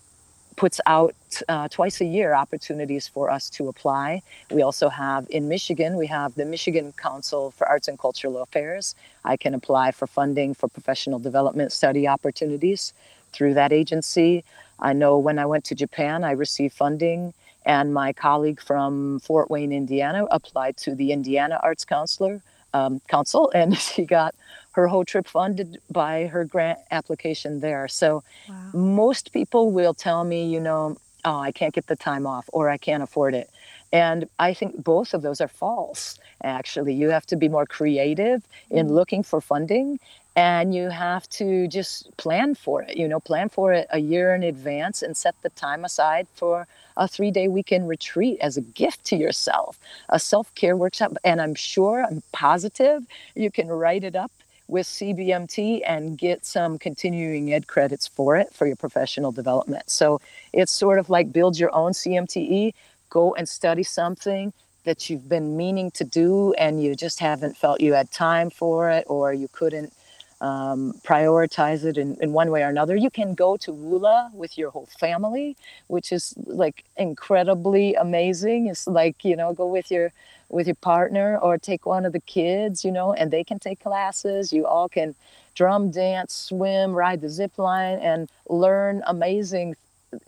puts 0.57 0.81
out 0.87 1.15
uh, 1.49 1.69
twice 1.69 2.01
a 2.01 2.05
year 2.05 2.35
opportunities 2.35 3.09
for 3.09 3.31
us 3.31 3.49
to 3.51 3.69
apply. 3.69 4.23
We 4.51 4.63
also 4.63 4.89
have 4.89 5.27
in 5.31 5.49
Michigan, 5.49 5.97
we 5.97 6.07
have 6.09 6.35
the 6.35 6.45
Michigan 6.45 6.93
Council 6.97 7.51
for 7.53 7.69
Arts 7.69 7.89
and 7.89 7.99
Cultural 7.99 8.43
Affairs. 8.43 8.95
I 9.25 9.37
can 9.37 9.55
apply 9.55 9.93
for 9.93 10.07
funding 10.07 10.55
for 10.55 10.69
professional 10.69 11.19
development 11.19 11.73
study 11.73 12.07
opportunities 12.07 12.93
through 13.33 13.55
that 13.55 13.73
agency. 13.73 14.45
I 14.79 14.93
know 14.93 15.19
when 15.19 15.39
I 15.39 15.47
went 15.47 15.65
to 15.67 15.75
Japan, 15.75 16.25
I 16.25 16.33
received 16.33 16.75
funding, 16.75 17.33
and 17.65 17.95
my 17.95 18.13
colleague 18.13 18.61
from 18.61 19.21
Fort 19.21 19.51
Wayne, 19.51 19.73
Indiana, 19.73 20.27
applied 20.31 20.77
to 20.79 20.95
the 20.95 21.13
Indiana 21.13 21.61
Arts 21.63 21.85
Counselor 21.85 22.43
um, 22.75 23.01
Council, 23.09 23.51
and 23.55 23.77
she 23.89 24.05
got 24.05 24.35
her 24.73 24.87
whole 24.87 25.05
trip 25.05 25.27
funded 25.27 25.79
by 25.91 26.27
her 26.27 26.45
grant 26.45 26.79
application 26.91 27.61
there. 27.61 27.89
So 27.89 28.23
wow. 28.49 28.71
most 28.73 29.33
people 29.33 29.71
will 29.71 29.95
tell 29.95 30.25
me, 30.25 30.47
you 30.47 30.61
know, 30.61 30.97
oh, 31.25 31.39
I 31.39 31.53
can't 31.53 31.75
get 31.75 31.87
the 31.87 31.97
time 31.97 32.27
off 32.27 32.49
or 32.53 32.69
I 32.69 32.79
can't 32.79 33.03
afford 33.03 33.35
it. 33.35 33.51
And 33.93 34.29
I 34.39 34.55
think 34.55 34.83
both 34.83 35.13
of 35.13 35.21
those 35.23 35.41
are 35.41 35.49
false, 35.49 36.19
actually. 36.43 36.95
You 36.95 37.11
have 37.11 37.27
to 37.27 37.37
be 37.37 37.49
more 37.49 37.67
creative 37.67 38.43
in 38.71 38.87
mm-hmm. 38.87 38.95
looking 38.95 39.23
for 39.23 39.41
funding 39.41 40.01
and 40.35 40.75
you 40.75 40.89
have 40.89 41.29
to 41.29 41.69
just 41.69 42.17
plan 42.17 42.55
for 42.55 42.83
it, 42.83 42.97
you 42.97 43.07
know, 43.07 43.21
plan 43.21 43.51
for 43.51 43.73
it 43.73 43.87
a 43.91 43.99
year 43.99 44.35
in 44.35 44.43
advance 44.43 45.03
and 45.03 45.15
set 45.15 45.35
the 45.43 45.51
time 45.51 45.85
aside 45.85 46.27
for 46.35 46.67
a 46.97 47.07
three 47.07 47.31
day 47.31 47.49
weekend 47.49 47.89
retreat 47.89 48.39
as 48.41 48.57
a 48.57 48.63
gift 48.63 49.05
to 49.05 49.17
yourself, 49.17 49.79
a 50.09 50.19
self 50.19 50.55
care 50.55 50.77
workshop. 50.77 51.13
And 51.23 51.41
I'm 51.41 51.55
sure, 51.55 52.05
I'm 52.05 52.23
positive 52.33 53.07
you 53.35 53.51
can 53.51 53.69
write 53.69 54.05
it 54.05 54.17
up 54.17 54.33
with 54.73 54.87
CBMT 54.87 55.83
and 55.87 56.17
get 56.17 56.47
some 56.47 56.79
continuing 56.79 57.53
ed 57.53 57.67
credits 57.67 58.09
for 58.09 58.37
it 58.37 58.49
for 58.55 58.67
your 58.67 58.77
professional 58.77 59.31
development. 59.31 59.91
So 59.91 60.19
it's 60.55 60.73
sort 60.73 60.99
of 60.99 61.11
like 61.11 61.31
build 61.31 61.59
your 61.59 61.73
own 61.75 61.93
CMTE, 61.93 62.73
go 63.11 63.35
and 63.35 63.47
study 63.47 63.83
something 63.83 64.53
that 64.85 65.11
you've 65.11 65.29
been 65.29 65.57
meaning 65.59 65.91
to 65.93 66.05
do 66.05 66.55
and 66.55 66.83
you 66.83 66.97
just 66.97 67.21
haven't 67.21 67.55
felt 67.57 67.83
you 67.83 67.93
had 67.93 68.11
time 68.11 68.49
for 68.49 68.91
it 68.91 69.05
or 69.09 69.35
you 69.35 69.49
couldn't 69.53 69.93
um, 70.41 70.95
prioritize 71.05 71.85
it 71.85 71.99
in, 71.99 72.17
in 72.21 72.33
one 72.33 72.51
way 72.51 72.63
or 72.65 72.69
another. 72.69 72.97
You 72.97 73.11
can 73.11 73.35
go 73.35 73.57
to 73.59 73.73
WULA 73.73 74.33
with 74.33 74.57
your 74.57 74.71
whole 74.71 74.89
family, 74.99 75.57
which 75.87 76.11
is 76.11 76.35
like 76.47 76.83
incredibly 76.97 77.95
amazing. 77.95 78.69
It's 78.69 78.87
like, 78.89 79.23
you 79.23 79.37
know, 79.37 79.53
go 79.53 79.67
with 79.67 79.91
your 79.91 80.13
with 80.53 80.67
your 80.67 80.77
partner 80.77 81.39
or 81.39 81.59
take 81.59 81.87
one 81.87 82.05
of 82.05 82.13
the 82.13 82.21
kids, 82.21 82.85
you 82.85 82.93
know, 82.93 83.13
and 83.13 83.31
they 83.31 83.43
can 83.43 83.59
take 83.59 83.81
classes. 83.81 84.53
You 84.53 84.67
all 84.67 84.89
can 84.89 85.17
drum, 85.55 85.91
dance, 85.91 86.35
swim, 86.35 86.93
ride 86.93 87.21
the 87.21 87.29
zip 87.29 87.59
line, 87.59 87.99
and 87.99 88.31
learn 88.49 89.03
amazing, 89.07 89.75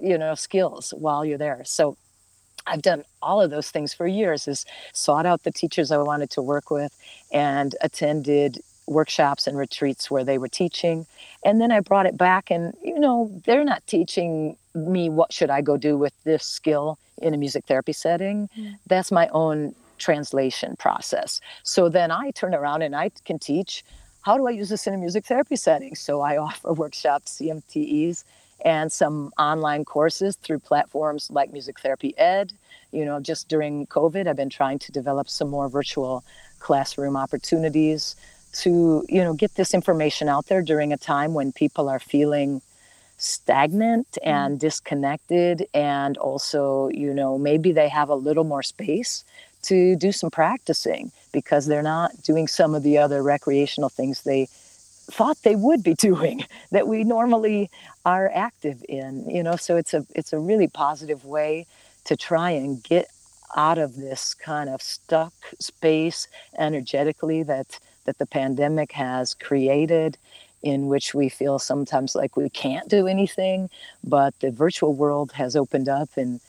you 0.01 0.19
know, 0.19 0.35
skills 0.35 0.93
while 0.97 1.25
you're 1.25 1.39
there. 1.39 1.63
So 1.65 1.97
I've 2.67 2.83
done 2.83 3.05
all 3.23 3.41
of 3.43 3.51
those 3.51 3.71
things 3.71 3.93
for 3.93 4.07
years 4.07 4.49
is 4.49 4.65
sought 4.93 5.27
out 5.27 5.43
the 5.43 5.53
teachers 5.53 5.91
I 5.91 5.99
wanted 5.99 6.31
to 6.31 6.43
work 6.43 6.71
with 6.71 6.97
and 7.31 7.75
attended 7.83 8.59
workshops 8.87 9.47
and 9.47 9.57
retreats 9.57 10.11
where 10.11 10.25
they 10.25 10.37
were 10.37 10.47
teaching 10.47 11.07
and 11.43 11.59
then 11.59 11.73
i 11.73 11.81
brought 11.81 12.05
it 12.05 12.19
back 12.19 12.51
and 12.51 12.75
you 12.83 13.01
know 13.01 13.31
they're 13.47 13.65
not 13.65 13.83
teaching 13.87 14.59
me 14.75 15.09
what 15.09 15.33
should 15.33 15.49
i 15.49 15.63
go 15.63 15.79
do 15.79 15.97
with 15.97 16.13
this 16.25 16.45
skill 16.45 16.99
in 17.23 17.33
a 17.33 17.37
music 17.39 17.65
therapy 17.65 17.95
setting 17.95 18.47
mm. 18.55 18.75
that's 18.87 19.11
my 19.11 19.27
own 19.29 19.75
translation 19.99 20.77
process. 20.77 21.41
So 21.63 21.89
then 21.89 22.11
I 22.11 22.31
turn 22.33 22.55
around 22.55 22.83
and 22.83 22.95
I 22.95 23.11
can 23.25 23.39
teach 23.39 23.85
how 24.23 24.39
do 24.39 24.47
I 24.47 24.53
use 24.53 24.71
this 24.71 24.87
in 24.87 24.95
a 24.95 24.97
music 24.97 25.27
therapy 25.27 25.57
setting? 25.57 25.95
So 25.95 26.23
I 26.23 26.37
offer 26.47 26.73
workshops, 26.73 27.39
CMTEs, 27.39 28.25
and 28.65 28.91
some 28.91 29.33
online 29.39 29.85
courses 29.85 30.37
through 30.37 30.61
platforms 30.61 31.31
like 31.31 31.53
Music 31.53 31.79
Therapy 31.81 32.17
Ed. 32.17 32.53
You 32.91 33.05
know, 33.05 33.21
just 33.21 33.49
during 33.49 33.87
COVID, 33.89 34.27
I've 34.27 34.37
been 34.37 34.49
trying 34.49 34.79
to 34.79 34.93
develop 34.93 35.29
some 35.29 35.51
more 35.51 35.69
virtual 35.69 36.25
classroom 36.61 37.17
opportunities 37.17 38.17
to, 38.55 39.05
you 39.09 39.23
know, 39.23 39.35
get 39.35 39.57
this 39.57 39.75
information 39.75 40.29
out 40.29 40.47
there 40.47 40.63
during 40.63 40.93
a 40.93 40.97
time 40.97 41.35
when 41.35 41.53
people 41.53 41.89
are 41.89 41.99
feeling 41.99 42.63
stagnant 43.17 44.07
mm. 44.13 44.27
and 44.27 44.59
disconnected 44.59 45.67
and 45.73 46.17
also 46.19 46.89
you 46.93 47.15
know 47.15 47.39
maybe 47.39 47.73
they 47.73 47.89
have 47.89 48.09
a 48.09 48.15
little 48.15 48.45
more 48.45 48.63
space 48.63 49.25
to 49.65 49.97
do 49.97 50.13
some 50.13 50.31
practicing 50.31 51.11
because 51.33 51.67
they're 51.67 51.83
not 51.83 52.23
doing 52.23 52.47
some 52.47 52.75
of 52.75 52.83
the 52.83 52.99
other 52.99 53.23
recreational 53.23 53.89
things 53.89 54.23
they 54.23 54.47
thought 55.11 55.37
they 55.43 55.57
would 55.57 55.83
be 55.83 55.95
doing 56.11 56.45
that 56.71 56.89
we 56.89 57.05
normally 57.05 57.71
are 58.05 58.31
active 58.35 58.85
in 58.89 59.29
you 59.29 59.43
know? 59.43 59.57
So 59.57 59.77
it's 59.77 59.95
a 59.95 60.07
it's 60.15 60.33
a 60.33 60.39
really 60.39 60.69
positive 60.69 61.25
way 61.25 61.67
to 62.05 62.17
try 62.17 62.51
and 62.51 62.83
get 62.83 63.09
out 63.57 63.79
of 63.79 63.97
this 63.97 64.35
kind 64.35 64.69
of 64.69 64.83
stuck 64.83 65.33
space 65.59 66.29
energetically 66.59 67.43
that 67.45 67.79
that 68.05 68.19
the 68.19 68.27
pandemic 68.27 68.93
has 68.93 69.35
created 69.35 70.19
in 70.63 70.87
which 70.87 71.15
we 71.15 71.29
feel 71.29 71.59
sometimes 71.59 72.15
like 72.15 72.37
we 72.37 72.49
can't 72.51 72.89
do 72.89 73.07
anything 73.07 73.69
but 74.03 74.39
the 74.41 74.51
virtual 74.51 74.95
world 74.95 75.33
has 75.33 75.55
opened 75.55 75.89
up 75.89 76.09
and 76.17 76.41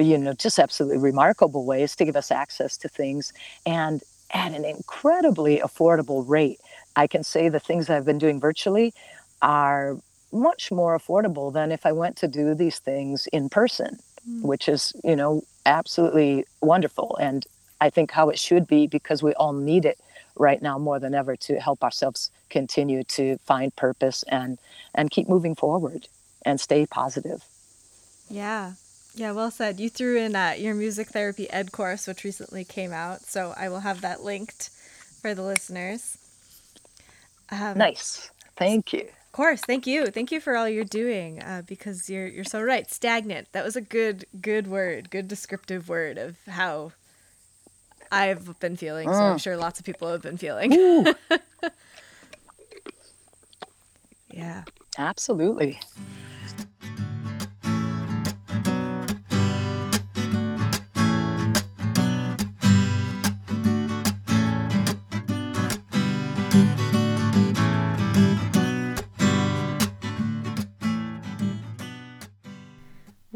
you 0.00 0.18
know, 0.18 0.32
just 0.32 0.58
absolutely 0.58 0.98
remarkable 0.98 1.64
ways 1.64 1.96
to 1.96 2.04
give 2.04 2.16
us 2.16 2.30
access 2.30 2.76
to 2.78 2.88
things 2.88 3.32
and 3.66 4.02
at 4.32 4.52
an 4.52 4.64
incredibly 4.64 5.58
affordable 5.58 6.28
rate. 6.28 6.60
I 6.96 7.06
can 7.06 7.24
say 7.24 7.48
the 7.48 7.60
things 7.60 7.90
I've 7.90 8.04
been 8.04 8.18
doing 8.18 8.40
virtually 8.40 8.94
are 9.42 9.96
much 10.32 10.70
more 10.70 10.98
affordable 10.98 11.52
than 11.52 11.72
if 11.72 11.84
I 11.84 11.92
went 11.92 12.16
to 12.18 12.28
do 12.28 12.54
these 12.54 12.78
things 12.78 13.26
in 13.32 13.48
person, 13.48 13.98
mm. 14.28 14.42
which 14.42 14.68
is, 14.68 14.92
you 15.02 15.16
know, 15.16 15.42
absolutely 15.66 16.44
wonderful. 16.60 17.16
And 17.20 17.46
I 17.80 17.90
think 17.90 18.10
how 18.10 18.28
it 18.28 18.38
should 18.38 18.66
be 18.66 18.86
because 18.86 19.22
we 19.22 19.32
all 19.34 19.52
need 19.52 19.84
it 19.84 19.98
right 20.36 20.62
now 20.62 20.78
more 20.78 20.98
than 20.98 21.14
ever 21.14 21.36
to 21.36 21.60
help 21.60 21.82
ourselves 21.82 22.30
continue 22.48 23.02
to 23.04 23.36
find 23.38 23.74
purpose 23.76 24.22
and 24.28 24.58
and 24.94 25.10
keep 25.10 25.28
moving 25.28 25.54
forward 25.54 26.08
and 26.44 26.60
stay 26.60 26.86
positive. 26.86 27.44
Yeah. 28.28 28.72
Yeah, 29.14 29.32
well 29.32 29.50
said. 29.50 29.80
You 29.80 29.90
threw 29.90 30.16
in 30.16 30.36
uh, 30.36 30.54
your 30.56 30.74
music 30.74 31.08
therapy 31.08 31.50
ed 31.50 31.72
course, 31.72 32.06
which 32.06 32.24
recently 32.24 32.64
came 32.64 32.92
out, 32.92 33.22
so 33.22 33.54
I 33.56 33.68
will 33.68 33.80
have 33.80 34.00
that 34.02 34.22
linked 34.22 34.70
for 35.20 35.34
the 35.34 35.42
listeners. 35.42 36.16
Um, 37.50 37.76
nice. 37.76 38.30
Thank 38.56 38.92
you. 38.92 39.00
Of 39.00 39.32
course, 39.32 39.60
thank 39.60 39.86
you. 39.86 40.06
Thank 40.06 40.32
you 40.32 40.40
for 40.40 40.56
all 40.56 40.68
you're 40.68 40.84
doing, 40.84 41.42
uh, 41.42 41.62
because 41.66 42.08
you're 42.10 42.26
you're 42.26 42.44
so 42.44 42.62
right. 42.62 42.90
Stagnant. 42.90 43.48
That 43.52 43.64
was 43.64 43.76
a 43.76 43.80
good 43.80 44.26
good 44.40 44.66
word, 44.66 45.10
good 45.10 45.28
descriptive 45.28 45.88
word 45.88 46.18
of 46.18 46.36
how 46.46 46.92
I've 48.12 48.58
been 48.60 48.76
feeling. 48.76 49.08
So 49.08 49.14
I'm 49.14 49.36
mm. 49.36 49.42
sure 49.42 49.56
lots 49.56 49.78
of 49.78 49.86
people 49.86 50.10
have 50.10 50.22
been 50.22 50.36
feeling. 50.36 50.72
yeah. 54.30 54.64
Absolutely. 54.98 55.78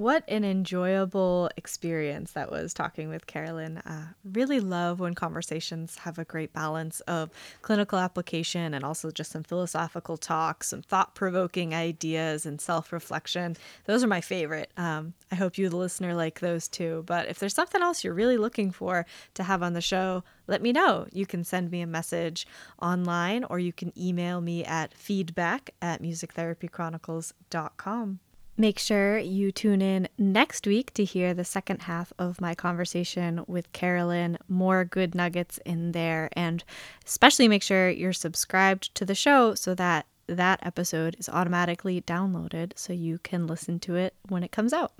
What 0.04 0.22
an 0.28 0.44
enjoyable 0.44 1.48
experience 1.56 2.32
that 2.32 2.50
was 2.50 2.74
talking 2.74 3.08
with 3.08 3.26
Carolyn. 3.26 3.78
Uh, 3.78 4.08
really 4.22 4.60
love 4.60 5.00
when 5.00 5.14
conversations 5.14 5.96
have 5.96 6.18
a 6.18 6.26
great 6.26 6.52
balance 6.52 7.00
of 7.08 7.30
clinical 7.62 7.98
application 7.98 8.74
and 8.74 8.84
also 8.84 9.10
just 9.10 9.30
some 9.30 9.42
philosophical 9.42 10.18
talk, 10.18 10.62
some 10.62 10.82
thought 10.82 11.14
provoking 11.14 11.74
ideas, 11.74 12.44
and 12.44 12.60
self 12.60 12.92
reflection. 12.92 13.56
Those 13.86 14.04
are 14.04 14.06
my 14.06 14.20
favorite. 14.20 14.70
Um, 14.76 15.14
I 15.32 15.36
hope 15.36 15.56
you, 15.56 15.70
the 15.70 15.78
listener, 15.78 16.12
like 16.12 16.40
those 16.40 16.68
too. 16.68 17.02
But 17.06 17.30
if 17.30 17.38
there's 17.38 17.54
something 17.54 17.80
else 17.80 18.04
you're 18.04 18.12
really 18.12 18.36
looking 18.36 18.72
for 18.72 19.06
to 19.32 19.42
have 19.42 19.62
on 19.62 19.72
the 19.72 19.80
show, 19.80 20.22
let 20.46 20.60
me 20.60 20.70
know. 20.70 21.06
You 21.12 21.24
can 21.24 21.44
send 21.44 21.70
me 21.70 21.80
a 21.80 21.86
message 21.86 22.46
online 22.78 23.42
or 23.44 23.58
you 23.58 23.72
can 23.72 23.90
email 23.98 24.42
me 24.42 24.66
at 24.66 24.92
feedback 24.92 25.70
at 25.80 26.02
musictherapychronicles.com. 26.02 28.18
Make 28.56 28.78
sure 28.78 29.18
you 29.18 29.50
tune 29.50 29.82
in 29.82 30.08
next 30.16 30.64
week 30.64 30.94
to 30.94 31.04
hear 31.04 31.34
the 31.34 31.44
second 31.44 31.82
half 31.82 32.12
of 32.20 32.40
my 32.40 32.54
conversation 32.54 33.42
with 33.48 33.72
Carolyn. 33.72 34.38
More 34.48 34.84
good 34.84 35.12
nuggets 35.12 35.58
in 35.66 35.90
there. 35.90 36.30
And 36.34 36.62
especially 37.04 37.48
make 37.48 37.64
sure 37.64 37.90
you're 37.90 38.12
subscribed 38.12 38.94
to 38.94 39.04
the 39.04 39.14
show 39.14 39.56
so 39.56 39.74
that 39.74 40.06
that 40.28 40.60
episode 40.62 41.16
is 41.18 41.28
automatically 41.28 42.00
downloaded 42.00 42.72
so 42.76 42.92
you 42.92 43.18
can 43.18 43.48
listen 43.48 43.80
to 43.80 43.96
it 43.96 44.14
when 44.28 44.44
it 44.44 44.52
comes 44.52 44.72
out. 44.72 44.92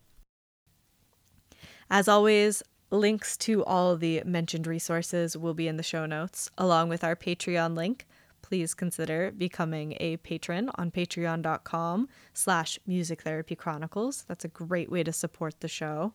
As 1.88 2.08
always, 2.08 2.60
links 2.90 3.36
to 3.36 3.64
all 3.64 3.96
the 3.96 4.22
mentioned 4.24 4.66
resources 4.66 5.36
will 5.36 5.54
be 5.54 5.68
in 5.68 5.76
the 5.76 5.82
show 5.84 6.06
notes, 6.06 6.50
along 6.58 6.88
with 6.88 7.04
our 7.04 7.14
Patreon 7.14 7.76
link 7.76 8.04
please 8.44 8.74
consider 8.74 9.30
becoming 9.30 9.96
a 10.00 10.18
patron 10.18 10.70
on 10.74 10.90
patreon.com 10.90 12.06
slash 12.34 12.78
music 12.86 13.22
therapy 13.22 13.56
chronicles. 13.56 14.26
That's 14.28 14.44
a 14.44 14.48
great 14.48 14.90
way 14.90 15.02
to 15.02 15.14
support 15.14 15.60
the 15.60 15.68
show. 15.68 16.12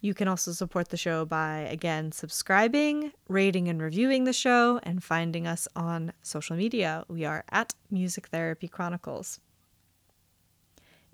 You 0.00 0.14
can 0.14 0.28
also 0.28 0.52
support 0.52 0.90
the 0.90 0.96
show 0.96 1.24
by, 1.24 1.58
again, 1.70 2.12
subscribing, 2.12 3.10
rating 3.26 3.68
and 3.68 3.82
reviewing 3.82 4.22
the 4.22 4.32
show, 4.32 4.78
and 4.84 5.02
finding 5.02 5.44
us 5.44 5.66
on 5.74 6.12
social 6.22 6.56
media. 6.56 7.04
We 7.08 7.24
are 7.24 7.42
at 7.50 7.74
Music 7.90 8.28
Therapy 8.28 8.68
Chronicles. 8.68 9.40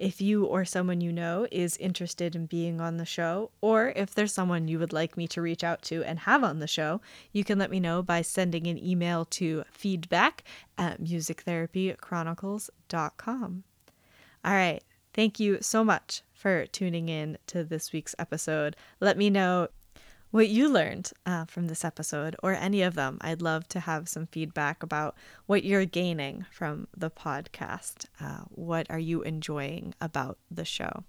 If 0.01 0.21
you 0.23 0.47
or 0.47 0.65
someone 0.65 1.03
you 1.03 1.13
know 1.13 1.47
is 1.53 1.77
interested 1.77 2.35
in 2.35 2.47
being 2.47 2.81
on 2.81 2.97
the 2.97 3.05
show, 3.05 3.51
or 3.61 3.93
if 3.95 4.15
there's 4.15 4.33
someone 4.33 4.67
you 4.67 4.79
would 4.79 4.95
like 4.95 5.19
me 5.19 5.29
to 5.29 5.43
reach 5.43 5.63
out 5.63 5.83
to 5.83 6.03
and 6.05 6.21
have 6.21 6.43
on 6.43 6.59
the 6.59 6.67
show, 6.67 7.03
you 7.33 7.45
can 7.45 7.59
let 7.59 7.71
me 7.71 7.81
know 7.81 8.03
by 8.03 8.23
sending 8.23 8.67
an 8.67 8.83
email 8.83 9.27
to 9.27 9.63
feedback 9.71 10.43
at 10.79 11.03
musictherapychronicles.com. 11.03 13.65
All 14.43 14.53
right. 14.53 14.83
Thank 15.13 15.39
you 15.39 15.59
so 15.61 15.85
much 15.85 16.23
for 16.33 16.65
tuning 16.67 17.11
in 17.11 17.37
to 17.49 17.63
this 17.63 17.93
week's 17.93 18.15
episode. 18.19 18.77
Let 19.01 19.19
me 19.19 19.29
know 19.29 19.69
what 20.31 20.49
you 20.49 20.69
learned 20.69 21.13
uh, 21.27 21.45
from 21.45 21.67
this 21.67 21.85
episode 21.85 22.37
or 22.43 22.53
any 22.53 22.83
of 22.83 22.95
them. 22.95 23.19
I'd 23.21 23.43
love 23.43 23.69
to 23.69 23.81
have 23.81 24.09
some 24.09 24.27
feedback 24.27 24.83
about 24.83 25.17
what 25.47 25.65
you're 25.65 25.85
gaining 25.85 26.47
from 26.51 26.89
the 26.97 27.11
podcast. 27.11 28.07
Uh, 28.21 28.45
what 28.49 28.87
are 28.91 28.99
you 28.99 29.23
enjoying 29.23 29.95
about 30.01 30.39
the 30.51 30.65
show? 30.65 31.05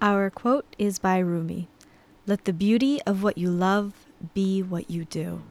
Our 0.00 0.30
quote 0.30 0.74
is 0.78 0.98
by 0.98 1.18
Rumi 1.18 1.68
Let 2.26 2.46
the 2.46 2.52
beauty 2.52 3.00
of 3.02 3.22
what 3.22 3.36
you 3.36 3.50
love 3.50 3.92
be 4.34 4.62
what 4.62 4.90
you 4.90 5.04
do. 5.04 5.42